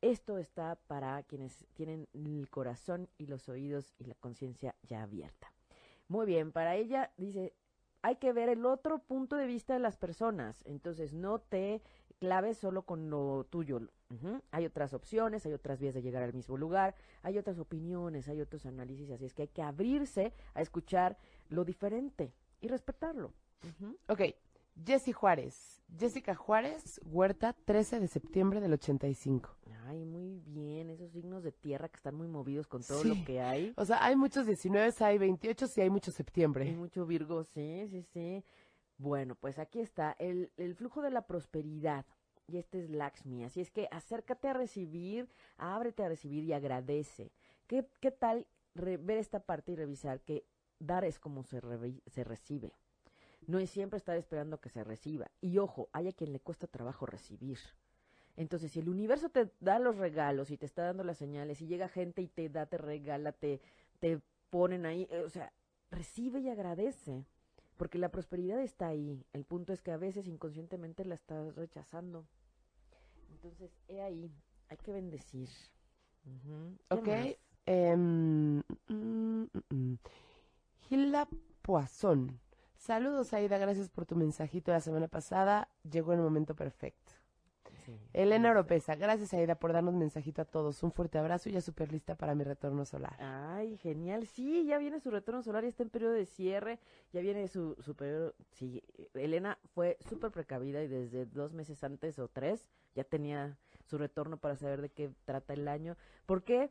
[0.00, 5.52] Esto está para quienes tienen el corazón y los oídos y la conciencia ya abierta.
[6.08, 7.52] Muy bien, para ella dice,
[8.02, 10.62] hay que ver el otro punto de vista de las personas.
[10.66, 11.82] Entonces, no te
[12.18, 13.80] claves solo con lo tuyo.
[14.50, 18.40] Hay otras opciones, hay otras vías de llegar al mismo lugar, hay otras opiniones, hay
[18.40, 21.16] otros análisis, así es que hay que abrirse a escuchar
[21.48, 23.32] lo diferente y respetarlo.
[24.08, 24.22] Ok,
[24.84, 25.80] Jessy Juárez.
[25.98, 29.56] Jessica Juárez, Huerta, 13 de septiembre del 85.
[29.86, 33.40] Ay, muy bien, esos signos de tierra que están muy movidos con todo lo que
[33.40, 33.72] hay.
[33.76, 36.68] O sea, hay muchos 19, hay 28 y hay mucho septiembre.
[36.68, 38.44] Hay mucho Virgo, sí, sí, sí.
[38.98, 42.06] Bueno, pues aquí está el, el flujo de la prosperidad.
[42.46, 43.44] Y este es Lakshmi.
[43.44, 47.32] Así es que acércate a recibir, ábrete a recibir y agradece.
[47.66, 50.44] ¿Qué, qué tal ver esta parte y revisar que
[50.78, 51.60] dar es como se,
[52.06, 52.74] se recibe?
[53.50, 55.28] No es siempre estar esperando que se reciba.
[55.40, 57.58] Y ojo, hay a quien le cuesta trabajo recibir.
[58.36, 61.66] Entonces, si el universo te da los regalos y te está dando las señales y
[61.66, 63.60] llega gente y te da, te regala, te,
[63.98, 64.20] te
[64.50, 65.52] ponen ahí, eh, o sea,
[65.90, 67.26] recibe y agradece,
[67.76, 69.26] porque la prosperidad está ahí.
[69.32, 72.28] El punto es que a veces inconscientemente la estás rechazando.
[73.32, 74.32] Entonces, he ahí,
[74.68, 75.48] hay que bendecir.
[76.90, 77.08] Ok.
[81.62, 82.38] Poisson.
[82.80, 85.68] Saludos, Aida, gracias por tu mensajito la semana pasada.
[85.82, 87.12] Llegó el momento perfecto.
[88.14, 90.82] Elena Oropesa, gracias Aida por darnos mensajito a todos.
[90.82, 93.14] Un fuerte abrazo y ya súper lista para mi retorno solar.
[93.18, 94.26] Ay, genial.
[94.26, 96.78] Sí, ya viene su retorno solar, ya está en periodo de cierre,
[97.12, 98.34] ya viene su, su periodo.
[98.52, 103.98] Sí, Elena fue súper precavida y desde dos meses antes o tres ya tenía su
[103.98, 105.98] retorno para saber de qué trata el año.
[106.24, 106.70] ¿Por qué?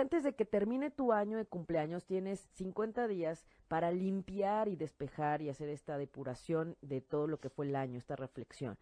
[0.00, 5.42] antes de que termine tu año de cumpleaños tienes 50 días para limpiar y despejar
[5.42, 8.78] y hacer esta depuración de todo lo que fue el año, esta reflexión.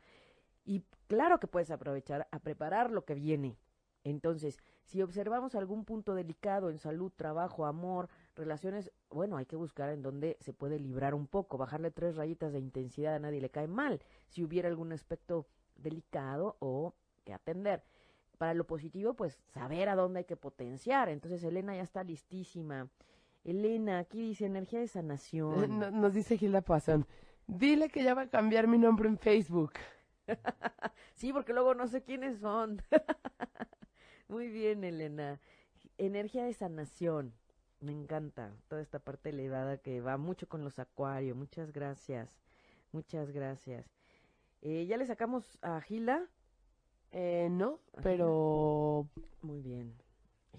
[0.65, 3.57] Y claro que puedes aprovechar a preparar lo que viene.
[4.05, 9.91] Entonces, si observamos algún punto delicado en salud, trabajo, amor, relaciones, bueno, hay que buscar
[9.91, 13.51] en dónde se puede librar un poco, bajarle tres rayitas de intensidad a nadie le
[13.51, 15.47] cae mal, si hubiera algún aspecto
[15.77, 16.95] delicado o
[17.25, 17.85] que atender.
[18.39, 21.09] Para lo positivo, pues saber a dónde hay que potenciar.
[21.09, 22.89] Entonces, Elena ya está listísima.
[23.45, 25.79] Elena, aquí dice energía de sanación.
[26.01, 27.07] Nos dice Gilda Poisson,
[27.47, 29.73] dile que ya va a cambiar mi nombre en Facebook.
[31.15, 32.83] sí, porque luego no sé quiénes son.
[34.29, 35.41] Muy bien, Elena.
[35.97, 37.35] Energía de sanación.
[37.81, 41.37] Me encanta toda esta parte elevada que va mucho con los acuarios.
[41.37, 42.39] Muchas gracias.
[42.93, 43.87] Muchas gracias.
[44.63, 46.29] Eh, ¿Ya le sacamos a Gila?
[47.13, 49.07] Eh, no, pero...
[49.43, 49.95] Muy bien.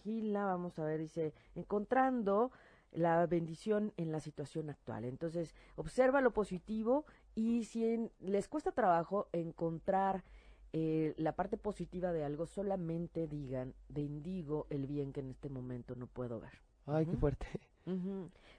[0.04, 2.52] Gila, vamos a ver, dice, encontrando
[2.92, 5.06] la bendición en la situación actual.
[5.06, 10.24] Entonces, observa lo positivo y si les cuesta trabajo encontrar
[10.74, 15.96] eh, la parte positiva de algo, solamente digan, bendigo el bien que en este momento
[15.96, 16.62] no puedo ver.
[16.86, 17.48] Ay, qué fuerte.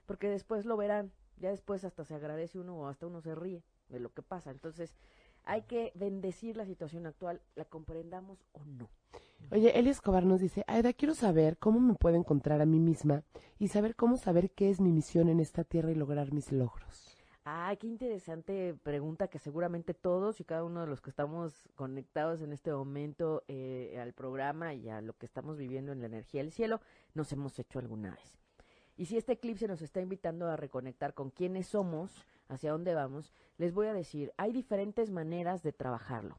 [0.07, 3.62] Porque después lo verán, ya después hasta se agradece uno o hasta uno se ríe
[3.88, 4.51] de lo que pasa.
[4.51, 4.97] Entonces,
[5.45, 8.88] hay que bendecir la situación actual, la comprendamos o no.
[9.51, 13.24] Oye, Eli Escobar nos dice, Aida, quiero saber cómo me puedo encontrar a mí misma
[13.59, 17.16] y saber cómo saber qué es mi misión en esta tierra y lograr mis logros.
[17.45, 22.43] Ah, qué interesante pregunta que seguramente todos y cada uno de los que estamos conectados
[22.43, 26.43] en este momento eh, al programa y a lo que estamos viviendo en la energía
[26.43, 26.80] del cielo
[27.14, 28.38] nos hemos hecho alguna vez.
[28.97, 33.33] Y si este eclipse nos está invitando a reconectar con quiénes somos, hacia dónde vamos,
[33.57, 36.39] les voy a decir, hay diferentes maneras de trabajarlo.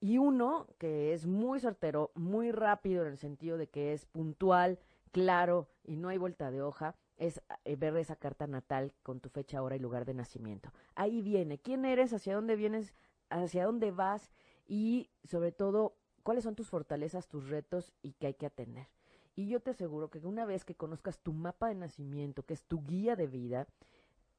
[0.00, 4.78] Y uno que es muy certero, muy rápido en el sentido de que es puntual,
[5.12, 9.28] claro y no hay vuelta de hoja, es eh, ver esa carta natal con tu
[9.28, 10.72] fecha, hora y lugar de nacimiento.
[10.94, 12.94] Ahí viene quién eres, hacia dónde vienes,
[13.28, 14.32] hacia dónde vas
[14.66, 18.88] y sobre todo cuáles son tus fortalezas, tus retos y qué hay que atender.
[19.36, 22.62] Y yo te aseguro que una vez que conozcas tu mapa de nacimiento, que es
[22.64, 23.66] tu guía de vida,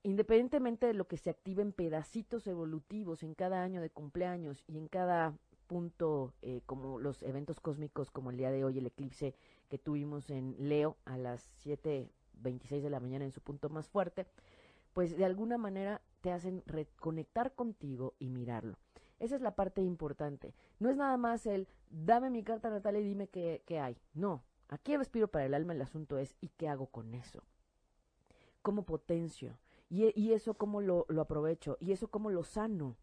[0.04, 4.78] independientemente de lo que se active en pedacitos evolutivos en cada año de cumpleaños y
[4.78, 5.38] en cada
[5.68, 9.36] punto, eh, como los eventos cósmicos, como el día de hoy, el eclipse
[9.70, 14.26] que tuvimos en Leo a las 7.26 de la mañana en su punto más fuerte,
[14.94, 18.78] pues de alguna manera te hacen reconectar contigo y mirarlo.
[19.20, 20.54] Esa es la parte importante.
[20.80, 23.96] No es nada más el dame mi carta natal y dime qué, qué hay.
[24.14, 27.44] No, aquí respiro para el alma, el asunto es ¿y qué hago con eso?
[28.62, 29.58] ¿Cómo potencio?
[29.94, 32.96] Y, eso cómo lo, aprovecho, y eso cómo lo sano.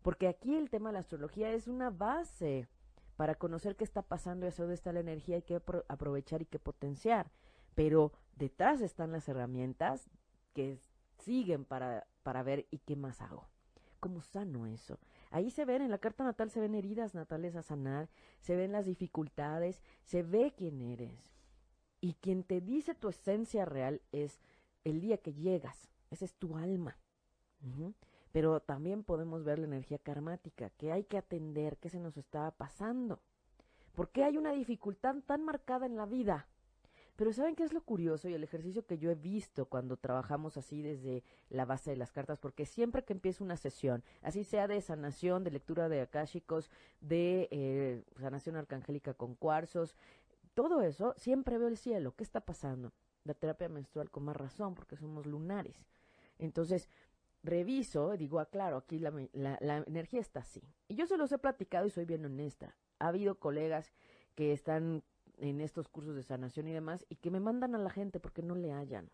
[0.00, 2.68] Porque aquí el tema de la astrología es una base
[3.16, 6.46] para conocer qué está pasando y hacia dónde está la energía y qué aprovechar y
[6.46, 7.30] qué potenciar.
[7.74, 10.08] Pero detrás están las herramientas
[10.54, 10.78] que
[11.18, 13.46] siguen para, para ver y qué más hago.
[14.00, 14.98] ¿Cómo sano eso?
[15.30, 18.08] Ahí se ven, en la carta natal se ven heridas natales a sanar,
[18.40, 21.30] se ven las dificultades, se ve quién eres.
[22.00, 24.40] Y quien te dice tu esencia real es
[24.82, 26.96] el día que llegas esa es tu alma.
[28.32, 32.50] Pero también podemos ver la energía karmática, que hay que atender, qué se nos está
[32.52, 33.20] pasando.
[33.94, 36.48] ¿Por qué hay una dificultad tan marcada en la vida?
[37.16, 40.56] Pero ¿saben qué es lo curioso y el ejercicio que yo he visto cuando trabajamos
[40.56, 42.38] así desde la base de las cartas?
[42.38, 47.48] Porque siempre que empiezo una sesión, así sea de sanación, de lectura de akáshicos, de
[47.50, 49.94] eh, sanación arcangélica con cuarzos,
[50.54, 52.14] todo eso, siempre veo el cielo.
[52.16, 52.92] ¿Qué está pasando?
[53.24, 55.84] La terapia menstrual con más razón, porque somos lunares.
[56.42, 56.88] Entonces,
[57.44, 60.62] reviso, digo, ah, claro, aquí la, la, energía está así.
[60.88, 62.76] Y yo se los he platicado y soy bien honesta.
[62.98, 63.92] Ha habido colegas
[64.34, 65.04] que están
[65.38, 68.42] en estos cursos de sanación y demás y que me mandan a la gente porque
[68.42, 69.08] no le hallan.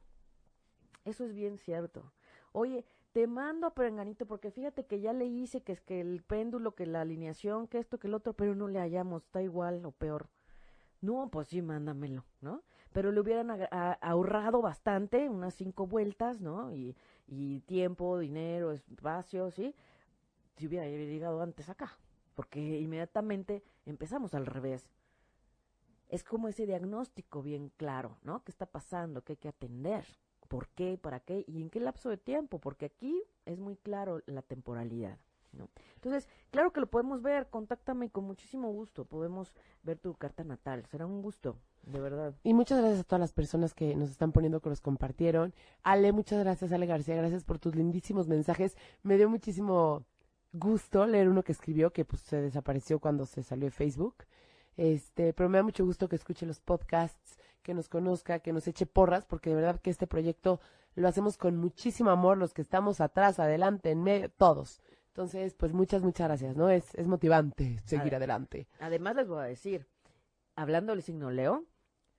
[1.04, 2.14] Eso es bien cierto.
[2.52, 6.22] Oye, te mando a Perenganito porque fíjate que ya le hice que es que el
[6.22, 9.84] péndulo, que la alineación, que esto, que el otro, pero no le hallamos, está igual
[9.84, 10.30] o peor.
[11.02, 12.62] No, pues sí, mándamelo, ¿no?
[12.93, 16.72] Pero le hubieran ahorrado bastante, unas cinco vueltas, ¿no?
[16.72, 19.74] Y, y tiempo, dinero, espacio, ¿sí?
[20.57, 21.99] Si hubiera llegado antes acá,
[22.34, 24.89] porque inmediatamente empezamos al revés.
[26.09, 28.43] Es como ese diagnóstico bien claro, ¿no?
[28.43, 29.22] ¿Qué está pasando?
[29.22, 30.07] ¿Qué hay que atender?
[30.49, 30.97] ¿Por qué?
[30.97, 31.45] ¿Para qué?
[31.47, 32.59] ¿Y en qué lapso de tiempo?
[32.59, 35.18] Porque aquí es muy claro la temporalidad.
[35.53, 35.68] ¿no?
[35.95, 40.86] Entonces, claro que lo podemos ver, contáctame con muchísimo gusto, podemos ver tu carta natal,
[40.86, 42.34] será un gusto, de verdad.
[42.42, 45.54] Y muchas gracias a todas las personas que nos están poniendo, que los compartieron.
[45.82, 50.04] Ale, muchas gracias, Ale García, gracias por tus lindísimos mensajes, me dio muchísimo
[50.52, 54.24] gusto leer uno que escribió, que pues se desapareció cuando se salió de Facebook.
[54.76, 58.66] Este, pero me da mucho gusto que escuche los podcasts, que nos conozca, que nos
[58.68, 60.60] eche porras, porque de verdad que este proyecto
[60.94, 64.80] lo hacemos con muchísimo amor, los que estamos atrás, adelante, en medio, todos.
[65.08, 66.70] Entonces, pues muchas, muchas gracias, ¿no?
[66.70, 68.68] Es, es motivante seguir adelante.
[68.78, 69.86] Además les voy a decir,
[70.61, 71.64] hablando del signo Leo,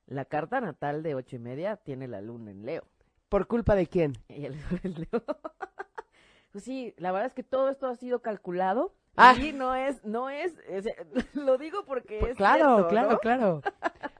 [0.06, 2.84] la carta natal de ocho y media tiene la luna en Leo.
[3.28, 4.14] ¿Por culpa de quién?
[4.28, 5.24] el Leo.
[6.52, 9.34] pues sí, la verdad es que todo esto ha sido calculado Ah.
[9.54, 10.54] no es, no es,
[11.34, 13.62] lo digo porque pues es Claro, claro, claro.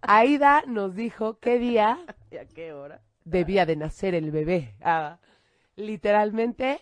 [0.03, 4.75] Aida nos dijo qué día ¿Y a qué hora debía de nacer el bebé.
[4.83, 5.19] Ah,
[5.77, 6.81] literalmente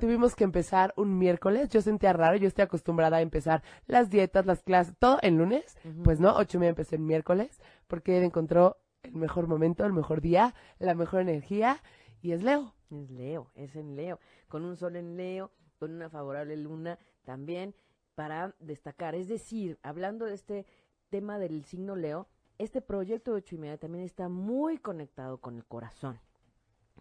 [0.00, 1.68] tuvimos que empezar un miércoles.
[1.70, 5.76] Yo sentía raro, yo estoy acostumbrada a empezar las dietas, las clases, todo en lunes.
[6.04, 9.92] Pues no, ocho y media empecé el miércoles porque él encontró el mejor momento, el
[9.92, 11.82] mejor día, la mejor energía
[12.20, 12.74] y es Leo.
[12.90, 17.74] Es Leo, es en Leo, con un sol en Leo, con una favorable luna también
[18.14, 19.14] para destacar.
[19.14, 20.66] Es decir, hablando de este
[21.08, 22.28] tema del signo Leo,
[22.58, 26.20] este proyecto de ocho y media también está muy conectado con el corazón.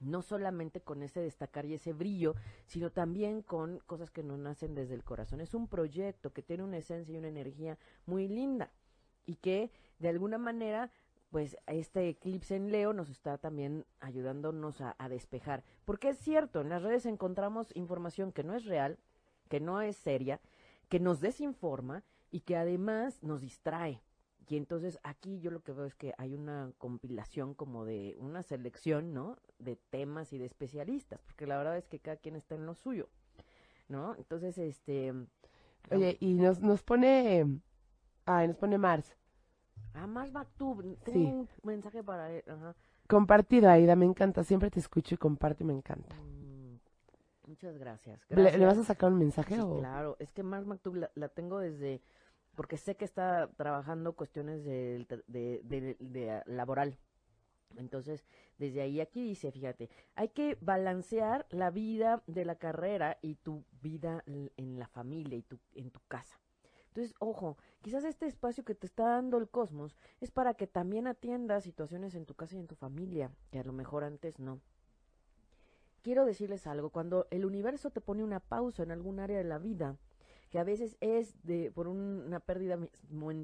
[0.02, 2.36] No solamente con ese destacar y ese brillo,
[2.66, 5.42] sino también con cosas que no nacen desde el corazón.
[5.42, 8.72] Es un proyecto que tiene una esencia y una energía muy linda
[9.26, 10.92] y que de alguna manera
[11.30, 15.64] pues este eclipse en Leo nos está también ayudándonos a, a, despejar.
[15.86, 19.00] Porque es cierto, en las redes encontramos información que no es real,
[19.48, 20.42] que no es seria,
[20.90, 24.02] que nos desinforma y que además nos distrae.
[24.48, 28.44] Y entonces aquí yo lo que veo es que hay una compilación como de una
[28.44, 29.38] selección, ¿no?
[29.60, 32.76] De temas y de especialistas, porque la verdad es que cada quien está en lo
[32.76, 33.08] suyo,
[33.88, 34.16] ¿no?
[34.16, 35.14] Entonces, este...
[35.90, 37.62] Oye, y nos, nos pone...
[38.26, 39.16] Ay, nos pone Mars.
[39.94, 40.98] Ah, Mars Maktub.
[41.04, 42.44] Tengo un mensaje para él.
[42.48, 42.76] Ajá.
[43.08, 44.44] Compartido, Aida, me encanta.
[44.44, 46.16] Siempre te escucho y comparto y me encanta.
[46.16, 46.42] Mm.
[47.48, 48.22] Muchas gracias.
[48.30, 49.60] ¿Le, vas a sacar un mensaje?
[49.60, 49.80] o?
[49.80, 52.02] Claro, es que Mark McTub la, tengo desde,
[52.56, 56.98] porque sé que está trabajando cuestiones de, de, laboral.
[57.78, 58.26] Entonces,
[58.58, 63.64] desde ahí aquí dice, fíjate, hay que balancear la vida de la carrera y tu
[63.82, 66.38] vida en la familia y tu, en tu casa.
[66.88, 71.08] Entonces, ojo, quizás este espacio que te está dando el cosmos es para que también
[71.08, 74.60] atiendas situaciones en tu casa y en tu familia, que a lo mejor antes no
[76.02, 79.60] quiero decirles algo, cuando el universo te pone una pausa en algún área de la
[79.60, 79.98] vida,
[80.52, 82.78] que a veces es de por una pérdida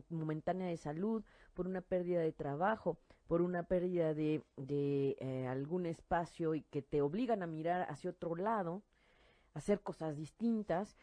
[0.09, 5.85] momentánea de salud, por una pérdida de trabajo, por una pérdida de, de eh, algún
[5.85, 8.83] espacio y que te obligan a mirar hacia otro lado,
[9.53, 10.97] hacer cosas distintas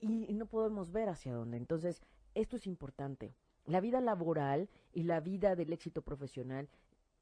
[0.00, 1.56] y, y no podemos ver hacia dónde.
[1.56, 2.02] Entonces,
[2.34, 3.32] esto es importante.
[3.64, 6.68] La vida laboral y la vida del éxito profesional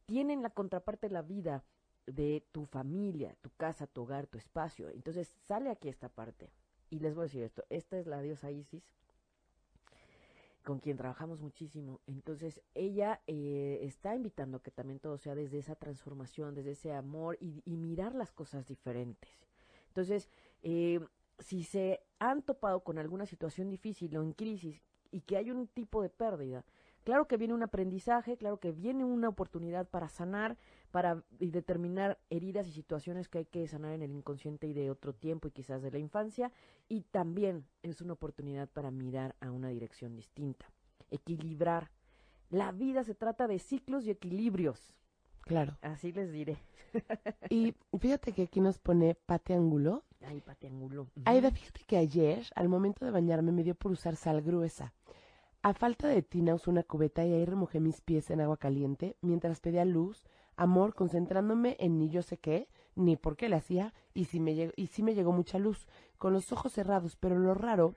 [0.06, 1.64] tienen la contraparte de la vida
[2.06, 4.88] de tu familia, tu casa, tu hogar, tu espacio.
[4.88, 6.50] Entonces sale aquí esta parte.
[6.93, 8.84] Y les voy a decir esto, esta es la diosa Isis,
[10.62, 12.03] con quien trabajamos muchísimo.
[12.07, 17.38] Entonces ella eh, está invitando que también todo sea desde esa transformación, desde ese amor
[17.40, 19.30] y, mirar las cosas diferentes.
[19.88, 20.28] Entonces,
[20.62, 21.01] eh,
[21.38, 25.68] si se han topado con alguna situación difícil o en crisis y que hay un
[25.68, 26.62] tipo de pérdida,
[27.05, 30.57] Claro que viene un aprendizaje, claro que viene una oportunidad para sanar,
[30.92, 35.12] para determinar heridas y situaciones que hay que sanar en el inconsciente y de otro
[35.12, 36.53] tiempo y quizás de la infancia,
[36.88, 40.66] y también es una oportunidad para mirar a una dirección distinta,
[41.11, 41.90] equilibrar.
[42.50, 44.94] La vida se trata de ciclos y equilibrios.
[45.40, 45.76] Claro.
[45.82, 46.59] Así les diré.
[47.50, 50.05] y fíjate que aquí nos pone Pate Angulo.
[50.24, 51.09] Ay, Pate Angulo.
[51.24, 54.92] Aida, fíjate que ayer, al momento de bañarme, me dio por usar sal gruesa.
[55.64, 59.16] A falta de tina usé una cubeta y ahí remojé mis pies en agua caliente
[59.20, 63.94] mientras pedía luz, amor, concentrándome en ni yo sé qué, ni por qué le hacía,
[64.12, 65.86] y sí, me llegó, y sí me llegó mucha luz,
[66.18, 67.94] con los ojos cerrados, pero lo raro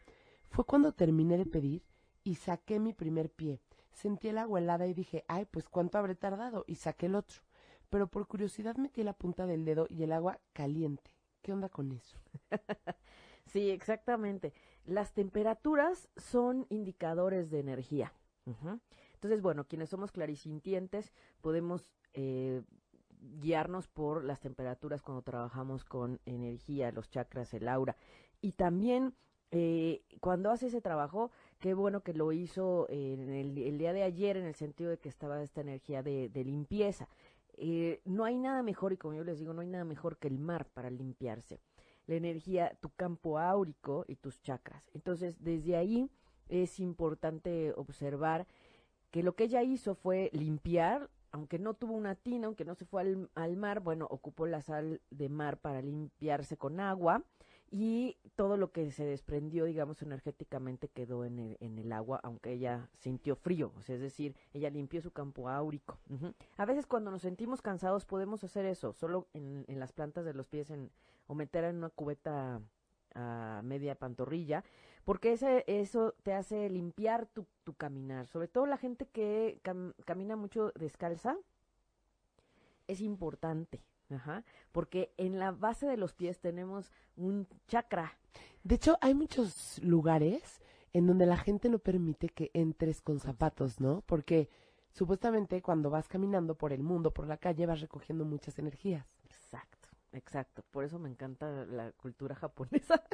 [0.52, 1.84] fue cuando terminé de pedir
[2.24, 3.60] y saqué mi primer pie.
[3.92, 7.42] Sentí el agua helada y dije, ay, pues cuánto habré tardado, y saqué el otro.
[7.90, 11.12] Pero por curiosidad metí la punta del dedo y el agua caliente.
[11.42, 12.18] ¿Qué onda con eso?
[13.48, 14.54] sí, exactamente.
[14.86, 18.14] Las temperaturas son indicadores de energía.
[19.16, 21.12] Entonces, bueno, quienes somos clarisintientes
[21.42, 22.62] podemos eh,
[23.40, 27.98] guiarnos por las temperaturas cuando trabajamos con energía, los chakras, el aura.
[28.42, 29.16] Y también
[29.50, 34.38] eh, cuando hace ese trabajo, qué bueno que lo hizo en el, día de ayer
[34.38, 37.08] en el sentido de que estaba esta energía de, limpieza.
[37.58, 40.28] eh, no hay nada mejor, y como yo les digo, no hay nada mejor que
[40.28, 41.60] el mar para limpiarse.
[42.08, 44.84] La energía, tu campo áurico y tus chakras.
[44.94, 46.10] Entonces, desde ahí
[46.50, 48.48] es importante observar
[49.12, 52.86] que lo que ella hizo fue limpiar, aunque no tuvo una tina, aunque no se
[52.86, 57.24] fue al, al mar, bueno, ocupó la sal de mar para limpiarse con agua
[57.72, 62.54] y todo lo que se desprendió, digamos, energéticamente quedó en el, en el agua, aunque
[62.54, 65.98] ella sintió frío, o sea, es decir, ella limpió su campo áurico.
[66.58, 70.48] A veces cuando nos sentimos cansados podemos hacer eso, solo en, las plantas de los
[70.48, 70.92] pies en,
[71.28, 72.62] o meter en una cubeta
[73.14, 74.64] a media pantorrilla,
[75.04, 79.60] porque ese, eso te hace limpiar tu caminar, sobre todo la gente que
[80.06, 81.38] camina mucho descalza,
[82.88, 88.18] es importante, Ajá, porque en la base de los pies tenemos un chakra.
[88.64, 90.62] De hecho, hay muchos lugares
[90.94, 94.02] en donde la gente no permite que entres con zapatos, ¿no?
[94.06, 94.50] Porque
[94.92, 99.06] supuestamente cuando vas caminando por el mundo, por la calle, vas recogiendo muchas energías.
[99.26, 100.64] Exacto, exacto.
[100.72, 103.04] Por eso me encanta la cultura japonesa.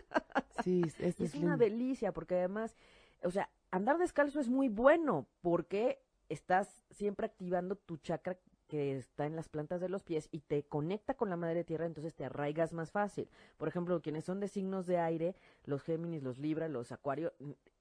[0.63, 2.75] Sí, es, es una delicia, porque además,
[3.23, 8.37] o sea, andar descalzo es muy bueno, porque estás siempre activando tu chakra
[8.71, 11.85] que está en las plantas de los pies y te conecta con la madre tierra,
[11.85, 13.27] entonces te arraigas más fácil.
[13.57, 17.33] Por ejemplo, quienes son de signos de aire, los Géminis, los Libra, los Acuario,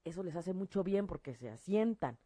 [0.04, 2.18] eso les hace mucho bien porque se asientan.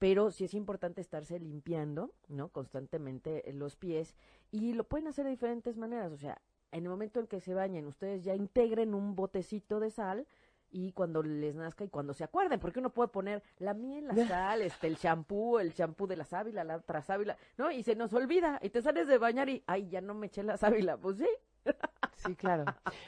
[0.00, 2.48] Pero sí es importante estarse limpiando, ¿no?
[2.48, 4.16] Constantemente los pies
[4.50, 6.10] y lo pueden hacer de diferentes maneras.
[6.10, 6.42] O sea,
[6.72, 10.26] en el momento en que se bañen, ustedes ya integren un botecito de sal,
[10.70, 14.14] y cuando les nazca y cuando se acuerden, porque uno puede poner la miel, la
[14.28, 17.70] sal, este, el champú, el champú de la sábila, la otra sábila, ¿no?
[17.70, 20.42] Y se nos olvida y te sales de bañar y, ay, ya no me eché
[20.42, 21.28] la sábila, pues sí.
[22.26, 22.64] Sí, claro.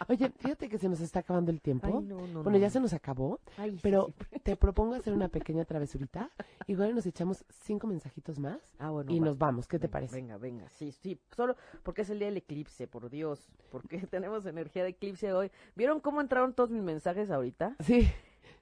[0.09, 2.01] Oye, fíjate que se nos está acabando el tiempo.
[2.01, 3.41] bueno, ya se nos acabó,
[3.83, 6.31] pero te propongo hacer una pequeña travesurita.
[6.67, 9.69] Igual nos echamos cinco mensajitos más ah, bueno, y nos vamos.
[9.69, 10.17] ¿Qué te parece?
[10.17, 10.69] Venga, venga.
[10.71, 11.21] Sí, sí.
[11.37, 13.51] Solo porque es el día del eclipse, por Dios.
[13.71, 15.51] Porque tenemos energía de eclipse hoy.
[15.77, 17.77] ¿Vieron cómo entraron todos mis mensajes ahorita?
[17.81, 18.09] Sí.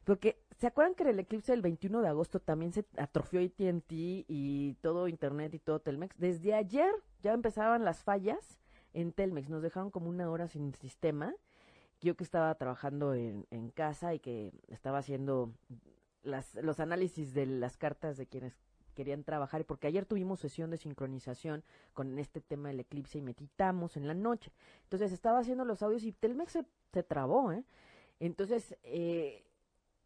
[0.05, 3.85] Porque, ¿se acuerdan que en el eclipse del 21 de agosto también se atrofió AT&T
[4.27, 6.19] y todo Internet y todo Telmex?
[6.19, 6.91] Desde ayer
[7.23, 8.60] ya empezaban las fallas
[8.93, 9.49] en Telmex.
[9.49, 11.35] Nos dejaron como una hora sin sistema.
[12.01, 15.53] Yo que estaba trabajando en, en casa y que estaba haciendo
[16.23, 18.55] las, los análisis de las cartas de quienes
[18.95, 21.63] querían trabajar, porque ayer tuvimos sesión de sincronización
[21.95, 24.53] con este tema del eclipse y meditamos en la noche.
[24.83, 27.65] Entonces estaba haciendo los audios y Telmex se, se trabó, ¿eh?
[28.19, 29.47] Entonces, eh,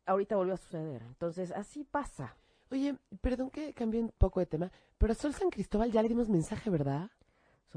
[0.07, 1.03] ahorita volvió a suceder.
[1.03, 2.37] Entonces, así pasa.
[2.71, 6.09] Oye, perdón que cambie un poco de tema, pero a Sol San Cristóbal ya le
[6.09, 7.11] dimos mensaje, ¿verdad?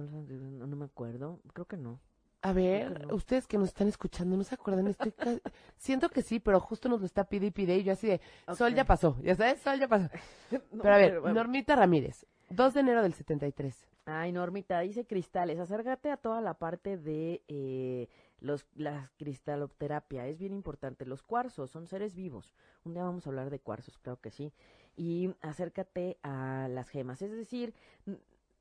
[0.04, 2.00] No, me acuerdo, creo que no.
[2.42, 4.88] A ver, ustedes que nos están escuchando, ¿no se acuerdan?
[4.88, 5.14] Estoy
[5.78, 8.22] Siento que sí, pero justo nos lo está pide y pide y yo así de,
[8.56, 10.10] Sol ya pasó, ya sabes, Sol ya pasó.
[10.82, 13.88] pero a ver, Normita Ramírez, 2 de enero del 73.
[14.06, 18.08] Ay, Normita, dice cristales, acércate a toda la parte de eh,
[18.40, 21.06] los, la cristaloterapia, es bien importante.
[21.06, 22.56] Los cuarzos son seres vivos.
[22.86, 24.54] Un día vamos a hablar de cuarzos, creo que sí.
[24.96, 27.74] Y acércate a las gemas, es decir,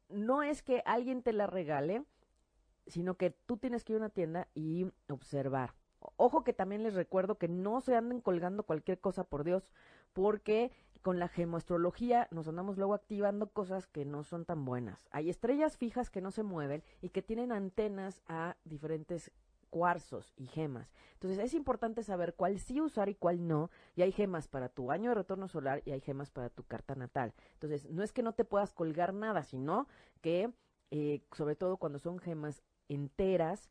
[0.08, 2.04] no es que alguien te la regale,
[2.86, 5.74] sino que tú tienes que ir a una tienda y observar.
[6.16, 9.68] Ojo que también les recuerdo que no se anden colgando cualquier cosa, por Dios,
[10.12, 10.70] porque
[11.02, 15.06] con la gemoastrología nos andamos luego activando cosas que no son tan buenas.
[15.10, 19.30] Hay estrellas fijas que no se mueven y que tienen antenas a diferentes
[19.70, 20.92] cuarzos y gemas.
[21.14, 23.70] Entonces es importante saber cuál sí usar y cuál no.
[23.94, 26.94] Y hay gemas para tu año de retorno solar y hay gemas para tu carta
[26.94, 27.34] natal.
[27.54, 29.88] Entonces no es que no te puedas colgar nada, sino
[30.20, 30.52] que
[30.90, 33.70] eh, sobre todo cuando son gemas enteras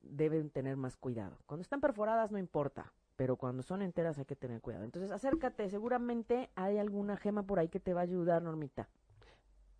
[0.00, 1.38] deben tener más cuidado.
[1.46, 4.84] Cuando están perforadas no importa, pero cuando son enteras hay que tener cuidado.
[4.84, 8.88] Entonces acércate, seguramente hay alguna gema por ahí que te va a ayudar, Normita.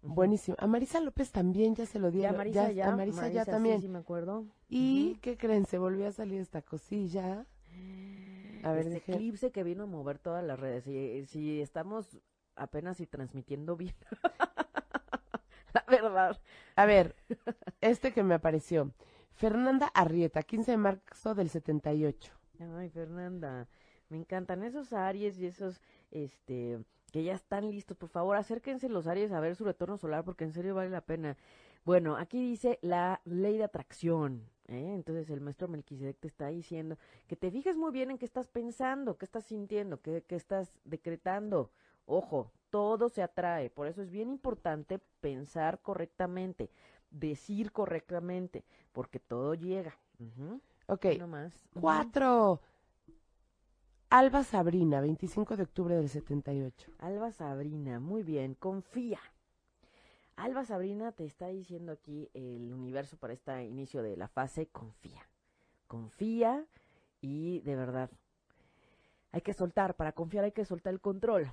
[0.03, 0.57] Buenísimo.
[0.59, 2.33] A Marisa López también ya se lo dieron.
[2.33, 2.89] Ya, Marisa ya.
[2.93, 3.81] A Marisa, ya también.
[3.81, 4.47] Sí, me acuerdo.
[4.69, 5.65] ¿Y qué creen?
[5.65, 7.47] Se volvió a salir esta cosilla.
[8.65, 10.85] A ver, este eclipse que vino a mover todas las redes.
[10.85, 12.19] Si, si estamos
[12.57, 13.95] apenas y transmitiendo bien.
[15.75, 16.41] La verdad.
[16.77, 17.17] A ver,
[17.81, 18.93] este que me apareció.
[19.33, 22.33] Fernanda Arrieta, 15 de marzo del 78.
[22.77, 23.69] Ay, Fernanda.
[24.09, 25.81] Me encantan esos Aries y esos,
[26.11, 26.79] este,
[27.13, 27.97] que ya están listos.
[27.97, 31.03] Por favor, acérquense los Aries a ver su retorno solar porque en serio vale la
[31.03, 31.37] pena.
[31.85, 34.49] Bueno, aquí dice la ley de atracción.
[34.67, 34.93] ¿eh?
[34.95, 36.97] Entonces el maestro Melquisedec te está diciendo
[37.29, 40.73] que te fijes muy bien en qué estás pensando, qué estás sintiendo, qué, qué estás
[40.85, 41.71] decretando.
[42.07, 43.69] Ojo, todo se atrae.
[43.69, 46.71] Por eso es bien importante pensar correctamente,
[47.11, 49.99] decir correctamente, porque todo llega.
[50.87, 51.07] Ok.
[51.79, 52.61] Cuatro.
[54.13, 56.93] Alba Sabrina, 25 de octubre del 78.
[56.99, 59.19] Alba Sabrina, muy bien, confía.
[60.37, 65.27] Alba Sabrina te está diciendo aquí el universo para este inicio de la fase, confía.
[65.87, 66.67] Confía
[67.23, 68.11] y de verdad,
[69.31, 71.51] hay que soltar, para confiar hay que soltar el control.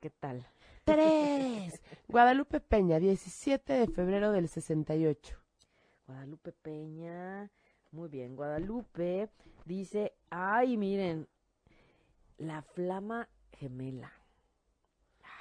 [0.00, 0.46] ¿Qué tal?
[0.84, 1.80] Tres.
[2.08, 5.38] Guadalupe Peña, 17 de febrero del 68.
[6.06, 7.50] Guadalupe Peña,
[7.90, 8.36] muy bien.
[8.36, 9.30] Guadalupe
[9.64, 11.26] dice, ay, miren,
[12.40, 14.12] la flama gemela.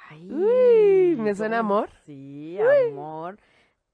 [0.10, 1.90] Ay, Uy, ¿me suena amor?
[2.06, 2.58] Sí,
[2.92, 3.40] amor.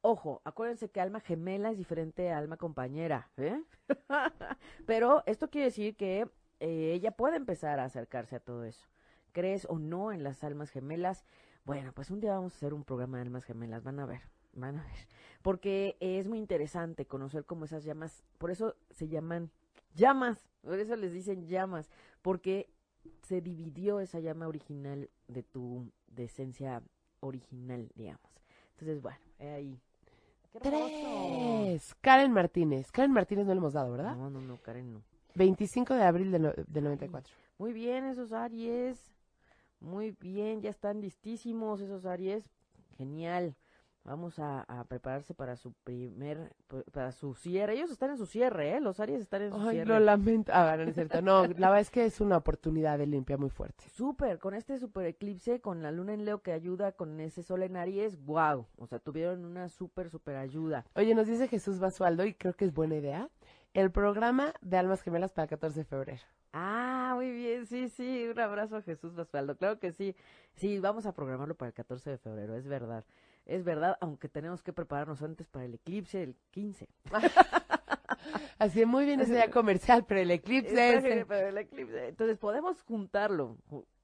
[0.01, 3.61] Ojo, acuérdense que alma gemela es diferente a alma compañera, ¿eh?
[4.85, 6.27] Pero esto quiere decir que
[6.59, 8.87] eh, ella puede empezar a acercarse a todo eso.
[9.33, 11.25] ¿Crees o no en las almas gemelas?
[11.63, 14.21] Bueno, pues un día vamos a hacer un programa de almas gemelas, van a ver,
[14.53, 15.07] van a ver.
[15.41, 19.51] Porque es muy interesante conocer cómo esas llamas, por eso se llaman
[19.93, 21.89] llamas, por eso les dicen llamas,
[22.21, 22.69] porque
[23.23, 26.81] se dividió esa llama original de tu de esencia
[27.19, 28.31] original, digamos.
[28.71, 29.79] Entonces, bueno, ahí.
[30.61, 31.95] Tres.
[32.01, 32.91] Karen Martínez.
[32.91, 34.15] Karen Martínez no le hemos dado, ¿verdad?
[34.15, 35.01] No, no, no, Karen no.
[35.35, 37.33] 25 de abril del, del 94.
[37.57, 38.97] Muy bien, esos Aries.
[39.79, 42.49] Muy bien, ya están listísimos esos Aries.
[42.97, 43.55] Genial.
[44.05, 46.53] Vamos a, prepararse para su primer,
[46.91, 47.73] para su cierre.
[47.73, 48.79] Ellos están en su cierre, ¿eh?
[48.79, 49.87] Los Aries están en su Ay, cierre.
[49.87, 50.51] lo lamento.
[50.53, 51.23] Ah, no es cierto.
[51.23, 53.83] No, la verdad es que es una oportunidad de limpia muy fuerte.
[53.89, 57.63] Súper, con este super eclipse, con la luna en Leo que ayuda con ese sol
[57.63, 58.67] en Aries, wow.
[58.77, 60.85] O sea, tuvieron una súper, súper ayuda.
[60.93, 63.29] Oye, nos dice Jesús Basualdo, y creo que es buena idea,
[63.73, 66.21] el programa de Almas Gemelas para el 14 de febrero.
[66.53, 69.57] Ah, muy bien, sí, sí, un abrazo a Jesús Basualdo.
[69.57, 70.15] Claro que sí.
[70.53, 73.03] Sí, vamos a programarlo para el 14 de febrero, es verdad.
[73.45, 76.87] Es verdad, aunque tenemos que prepararnos antes para el eclipse el 15.
[78.57, 80.95] Así es, muy bien ese día comercial, pero el eclipse
[81.47, 82.07] el eclipse.
[82.07, 83.57] Entonces podemos juntarlo.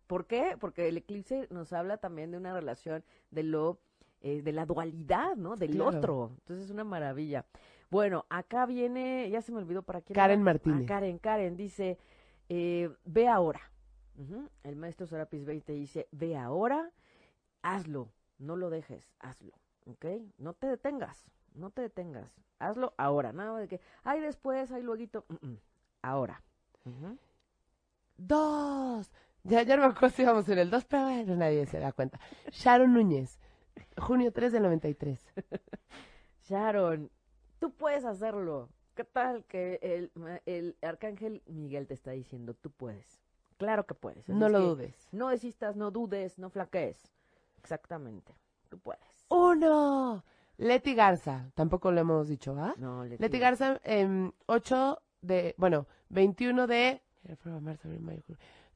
[0.05, 0.57] ¿Por qué?
[0.59, 3.79] Porque el eclipse nos habla también de una relación de lo
[4.21, 5.55] eh, de la dualidad, ¿no?
[5.55, 6.33] Del otro.
[6.39, 7.45] Entonces es una maravilla.
[7.89, 10.13] Bueno, acá viene, ya se me olvidó para quién.
[10.13, 10.87] Karen Martínez.
[10.87, 11.97] Karen, Karen dice,
[12.47, 13.61] eh, ve ahora.
[14.63, 16.91] El maestro Serapis 20 dice, ve ahora,
[17.63, 18.11] hazlo
[18.41, 19.53] no lo dejes, hazlo,
[19.85, 20.05] ¿ok?
[20.37, 25.03] No te detengas, no te detengas, hazlo ahora, nada de que, ay, después, ay, luego,
[26.01, 26.43] ahora.
[28.17, 29.11] Dos.
[29.43, 31.91] Ya, ya no me acuerdo si íbamos en el dos, pero bueno, nadie se da
[31.91, 32.19] cuenta.
[32.51, 33.39] Sharon Núñez,
[33.97, 35.27] junio 3 del 93.
[36.47, 37.09] Sharon,
[37.59, 38.69] tú puedes hacerlo.
[38.93, 40.11] ¿Qué tal que el,
[40.45, 43.21] el arcángel Miguel te está diciendo, tú puedes?
[43.57, 44.27] Claro que puedes.
[44.27, 45.07] no lo dudes.
[45.11, 47.11] No desistas, no dudes, no flaquees.
[47.61, 48.35] Exactamente.
[48.69, 49.25] Tú puedes.
[49.29, 50.23] ¡Uno!
[50.57, 52.73] Leti Garza, tampoco lo hemos dicho, ¿ah?
[52.77, 57.01] No, Leti, Leti Garza, eh, 8 de, bueno, 21 de,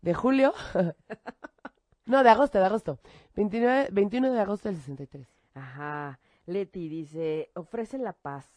[0.02, 0.54] de julio,
[2.06, 3.00] no, de agosto, de agosto,
[3.36, 5.28] 29, 21 de agosto del 63.
[5.54, 8.50] Ajá, Leti dice, ofrece la paz.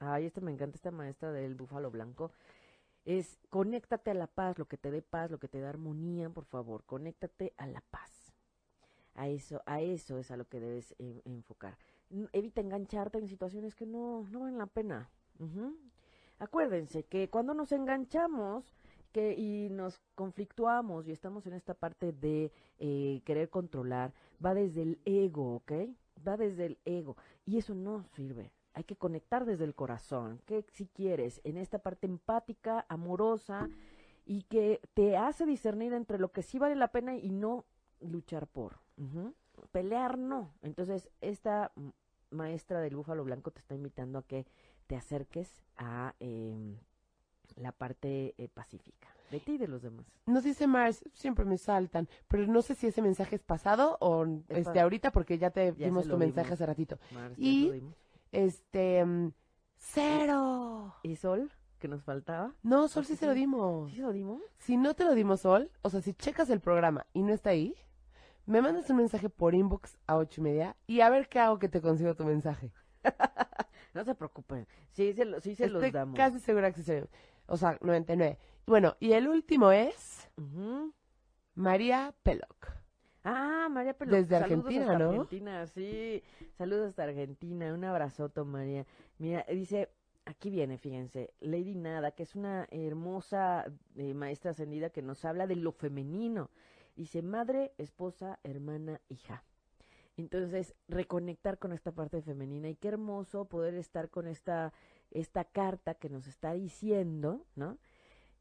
[0.00, 2.32] Ay, esta me encanta, esta maestra del búfalo blanco.
[3.04, 6.30] Es, conéctate a la paz, lo que te dé paz, lo que te dé armonía,
[6.30, 8.15] por favor, conéctate a la paz.
[9.16, 10.94] A eso, a eso es a lo que debes
[11.24, 11.76] enfocar.
[12.32, 15.10] Evita engancharte en situaciones que no, no valen la pena.
[16.38, 18.74] Acuérdense que cuando nos enganchamos
[19.12, 24.12] que, y nos conflictuamos y estamos en esta parte de eh, querer controlar,
[24.44, 25.72] va desde el ego, ¿ok?
[26.26, 27.16] Va desde el ego.
[27.46, 28.52] Y eso no sirve.
[28.74, 30.42] Hay que conectar desde el corazón.
[30.44, 33.70] Que si quieres, en esta parte empática, amorosa
[34.26, 37.64] y que te hace discernir entre lo que sí vale la pena y no
[38.00, 38.80] luchar por.
[39.72, 40.54] Pelear no.
[40.62, 41.72] Entonces, esta
[42.30, 44.46] maestra del búfalo blanco te está invitando a que
[44.86, 46.76] te acerques a em,
[47.56, 50.06] la parte eh, pacífica de ti y de los demás.
[50.26, 54.24] Nos dice Mars, siempre me saltan, pero no sé si ese mensaje es pasado o
[54.48, 56.98] este ahorita porque ya te dimos tu mensaje hace ratito.
[57.36, 57.82] y
[58.32, 59.32] este mm,
[59.76, 60.94] cero.
[61.02, 61.50] ¿Y Sol?
[61.78, 62.54] que nos faltaba.
[62.62, 63.90] No, Sol sí se lo dimos.
[63.90, 64.40] ¿Sí se lo dimos?
[64.58, 67.50] Si no te lo dimos, Sol, o sea, si checas el programa y no está
[67.50, 67.74] ahí,
[68.46, 71.58] me mandas un mensaje por inbox a ocho y media y a ver qué hago
[71.58, 72.72] que te consigo tu mensaje.
[73.94, 76.16] no se preocupen, sí se, lo, sí se los damos.
[76.16, 77.08] casi segura que se...
[77.48, 78.38] O sea, 99.
[78.66, 80.28] Bueno, y el último es
[81.54, 82.72] María Peloc.
[83.22, 84.14] Ah, María Peloc.
[84.14, 85.10] Desde Argentina, ¿no?
[85.10, 86.22] Argentina, sí.
[86.58, 87.72] Saludos hasta Argentina.
[87.72, 88.84] Un abrazoto, María.
[89.18, 89.90] Mira, dice,
[90.24, 93.64] aquí viene, fíjense, Lady Nada, que es una hermosa
[93.96, 96.50] eh, maestra ascendida que nos habla de lo femenino.
[96.96, 99.44] Dice madre, esposa, hermana, hija.
[100.16, 104.72] Entonces, reconectar con esta parte femenina y qué hermoso poder estar con esta,
[105.10, 107.76] esta carta que nos está diciendo, ¿no?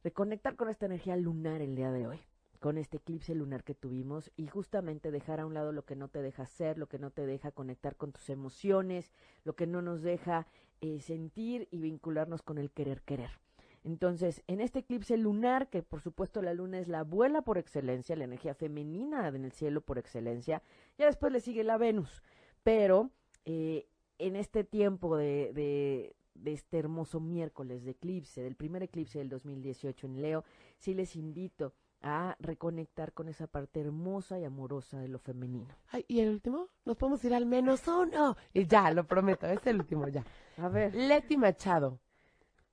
[0.05, 2.21] Reconectar con esta energía lunar el día de hoy,
[2.61, 6.07] con este eclipse lunar que tuvimos y justamente dejar a un lado lo que no
[6.07, 9.11] te deja ser, lo que no te deja conectar con tus emociones,
[9.43, 10.47] lo que no nos deja
[10.79, 13.31] eh, sentir y vincularnos con el querer querer.
[13.85, 18.15] Entonces, en este eclipse lunar, que por supuesto la luna es la abuela por excelencia,
[18.15, 20.63] la energía femenina en el cielo por excelencia,
[20.97, 22.23] ya después le sigue la Venus,
[22.63, 23.11] pero
[23.45, 23.87] eh,
[24.17, 29.29] en este tiempo de, de, de, este hermoso miércoles de eclipse, del primer eclipse del
[29.29, 30.43] 2018 en Leo,
[30.77, 35.75] sí les invito a reconectar con esa parte hermosa y amorosa de lo femenino.
[35.89, 36.69] Ay, ¿y el último?
[36.85, 38.35] Nos podemos ir al menos uno.
[38.51, 40.23] Y ya, lo prometo, es el último ya.
[40.57, 40.93] A ver.
[40.95, 41.99] Leti Machado.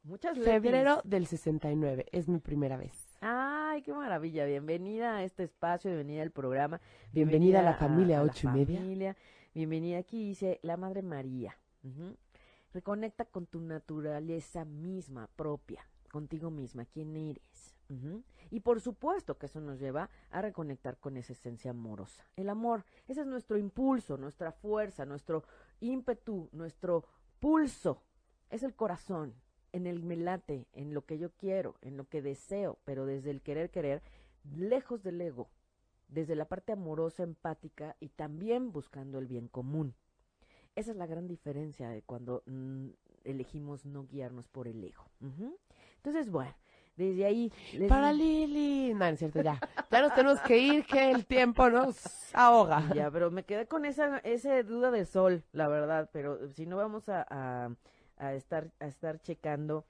[0.05, 2.93] Muchas Febrero del 69, es mi primera vez.
[3.21, 4.45] Ay, qué maravilla.
[4.45, 6.81] Bienvenida a este espacio, bienvenida al programa.
[7.13, 9.17] Bienvenida, a la familia ocho y media.
[9.55, 11.57] Bienvenida aquí, dice la Madre María.
[12.73, 17.77] Reconecta con tu naturaleza misma, propia, contigo misma, quién eres.
[18.51, 22.27] Y por supuesto que eso nos lleva a reconectar con esa esencia amorosa.
[22.35, 25.45] El amor, ese es nuestro impulso, nuestra fuerza, nuestro
[25.79, 27.05] ímpetu, nuestro
[27.39, 28.03] pulso.
[28.51, 29.35] Es el corazón,
[29.73, 33.43] en el melate, en lo que yo quiero, en lo que deseo, pero desde el
[33.43, 34.03] querer querer,
[34.57, 35.49] lejos del ego,
[36.09, 39.95] desde la parte amorosa, empática y también buscando el bien común.
[40.75, 42.89] Esa es la gran diferencia de cuando mm,
[43.25, 45.05] elegimos no guiarnos por el ego.
[45.97, 46.55] Entonces, bueno,
[46.97, 47.53] desde ahí...
[47.89, 48.95] Para Lili.
[48.95, 49.61] No, es cierto, ya.
[49.91, 52.83] Ya nos tenemos que ir, que el tiempo nos ahoga.
[52.95, 56.11] Ya, pero me quedé con esa, esa duda de sol, la verdad.
[56.13, 57.75] Pero si no vamos a, a,
[58.35, 59.85] estar, a estar checando...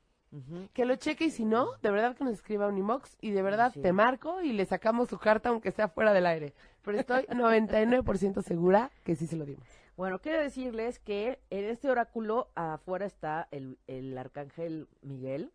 [0.73, 3.43] Que lo cheque y si no, de verdad que nos escriba un inbox y de
[3.43, 6.55] verdad te marco y le sacamos su carta aunque sea fuera del aire.
[6.81, 9.69] Pero estoy 99% segura que sí se lo dimos.
[9.95, 15.53] Bueno, quiero decirles que en este oráculo afuera está el, el arcángel Miguel,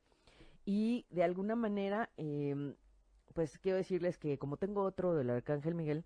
[0.67, 2.75] y de alguna manera, eh,
[3.33, 6.03] pues quiero decirles que como tengo otro del Arcángel Miguel,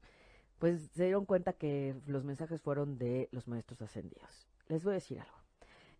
[0.59, 4.47] pues se dieron cuenta que los mensajes fueron de los maestros ascendidos.
[4.67, 5.35] Les voy a decir algo.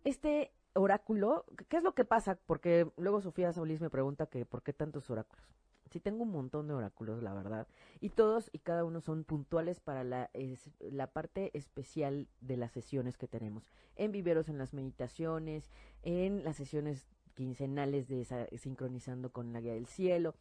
[0.04, 2.38] Este oráculo, ¿qué es lo que pasa?
[2.46, 5.44] Porque luego Sofía Solís me pregunta que por qué tantos oráculos.
[5.90, 7.66] Sí, tengo un montón de oráculos, la verdad.
[8.00, 10.30] Y todos y cada uno son puntuales para la,
[10.80, 13.68] la parte especial de las sesiones que tenemos.
[13.96, 15.70] En viveros, en las meditaciones,
[16.02, 18.24] en las sesiones quincenales de
[18.56, 20.34] sincronizando con la guía del cielo,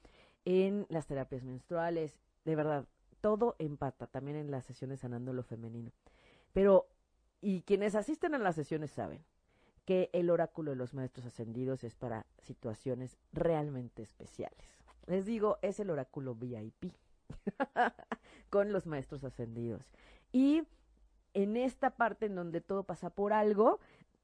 [0.46, 2.86] en las terapias menstruales, de verdad,
[3.20, 5.92] todo empata, también en las sesiones sanando lo femenino.
[6.54, 6.88] Pero,
[7.42, 9.22] y quienes asisten a las sesiones saben
[9.86, 14.80] que el oráculo de los maestros ascendidos es para situaciones realmente especiales.
[15.08, 16.94] Les digo, es el oráculo VIP
[18.50, 19.92] con los maestros ascendidos.
[20.32, 20.64] Y
[21.34, 23.80] en esta parte en donde todo pasa por algo,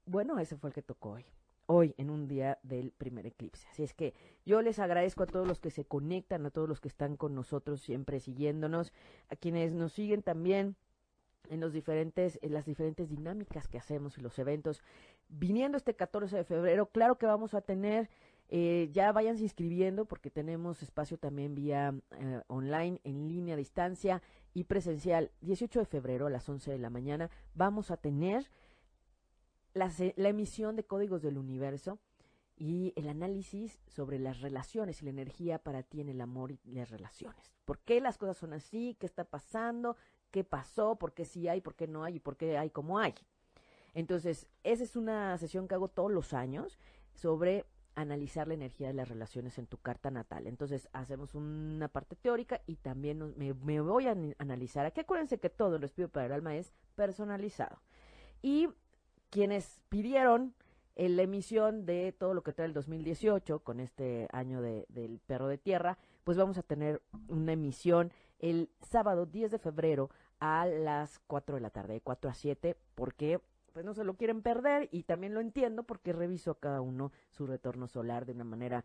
[0.06, 1.26] bueno, ese fue el que tocó hoy
[1.70, 3.68] hoy en un día del primer eclipse.
[3.70, 4.14] Así es que
[4.46, 7.34] yo les agradezco a todos los que se conectan, a todos los que están con
[7.34, 8.92] nosotros siempre siguiéndonos,
[9.28, 10.76] a quienes nos siguen también
[11.50, 14.82] en los diferentes en las diferentes dinámicas que hacemos y los eventos.
[15.28, 18.08] Viniendo este 14 de febrero, claro que vamos a tener
[18.50, 24.22] eh, ya váyanse inscribiendo porque tenemos espacio también vía eh, online, en línea, a distancia
[24.54, 25.30] y presencial.
[25.42, 28.50] 18 de febrero a las 11 de la mañana vamos a tener
[29.74, 31.98] la, emisión de códigos del universo
[32.56, 36.58] y el análisis sobre las relaciones y la energía para ti en el amor y
[36.64, 37.52] las relaciones.
[37.66, 38.96] ¿Por qué las cosas son así?
[38.98, 39.96] ¿Qué está pasando?
[40.30, 40.96] ¿Qué pasó?
[40.96, 41.60] ¿Por qué sí hay?
[41.60, 42.16] ¿Por qué no hay?
[42.16, 43.14] ¿Y por qué hay como hay?
[43.94, 46.78] Entonces, esa es una sesión que hago todos los años
[47.14, 47.64] sobre
[47.94, 50.46] analizar la energía de las relaciones en tu carta natal.
[50.46, 54.86] Entonces, hacemos una parte teórica y también me, voy a analizar.
[54.86, 57.80] Aquí acuérdense que todo en Respiro para el Alma es personalizado.
[58.40, 58.68] Y
[59.30, 60.54] quienes pidieron
[60.94, 65.48] la emisión de todo lo que trae el 2018 con este año de, del perro
[65.48, 70.10] de tierra, pues vamos a tener una emisión el sábado 10 de febrero
[70.40, 73.40] a las 4 de la tarde, de 4 a 7, porque
[73.72, 77.12] pues no se lo quieren perder y también lo entiendo porque reviso a cada uno
[77.30, 78.84] su retorno solar de una manera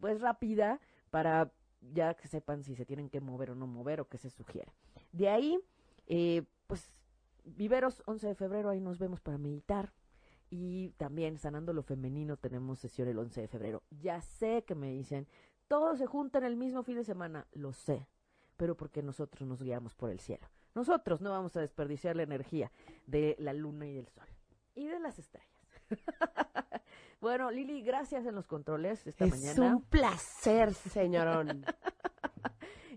[0.00, 0.80] pues rápida
[1.10, 1.52] para
[1.92, 4.72] ya que sepan si se tienen que mover o no mover o qué se sugiere.
[5.12, 5.58] De ahí,
[6.06, 6.90] eh, pues
[7.44, 9.92] Viveros, 11 de febrero, ahí nos vemos para meditar.
[10.50, 13.82] Y también Sanando lo Femenino tenemos sesión el 11 de febrero.
[13.90, 15.26] Ya sé que me dicen,
[15.68, 17.46] todos se juntan el mismo fin de semana.
[17.52, 18.08] Lo sé,
[18.56, 20.46] pero porque nosotros nos guiamos por el cielo.
[20.74, 22.72] Nosotros no vamos a desperdiciar la energía
[23.06, 24.26] de la luna y del sol.
[24.74, 25.48] Y de las estrellas.
[27.20, 29.52] bueno, Lili, gracias en los controles esta mañana.
[29.52, 31.64] Es un placer, señorón.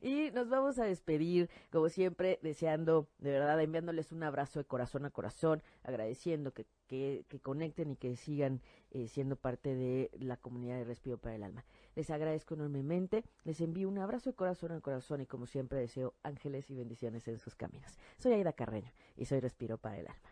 [0.02, 5.06] Y nos vamos a despedir, como siempre, deseando, de verdad, enviándoles un abrazo de corazón
[5.06, 8.62] a corazón, agradeciendo que, que, conecten y que sigan
[8.92, 11.66] eh, siendo parte de la comunidad de Respiro para el Alma.
[11.98, 16.14] Les agradezco enormemente, les envío un abrazo de corazón a corazón y como siempre deseo
[16.22, 17.98] ángeles y bendiciones en sus caminos.
[18.20, 20.30] Soy Aida Carreño y soy Respiro para el Alma.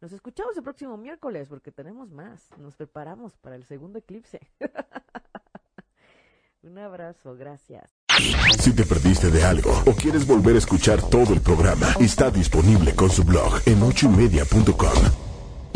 [0.00, 2.48] Nos escuchamos el próximo miércoles porque tenemos más.
[2.58, 4.40] Nos preparamos para el segundo eclipse.
[6.64, 7.92] un abrazo, gracias.
[8.58, 12.96] Si te perdiste de algo o quieres volver a escuchar todo el programa, está disponible
[12.96, 15.27] con su blog en ochoymedia.com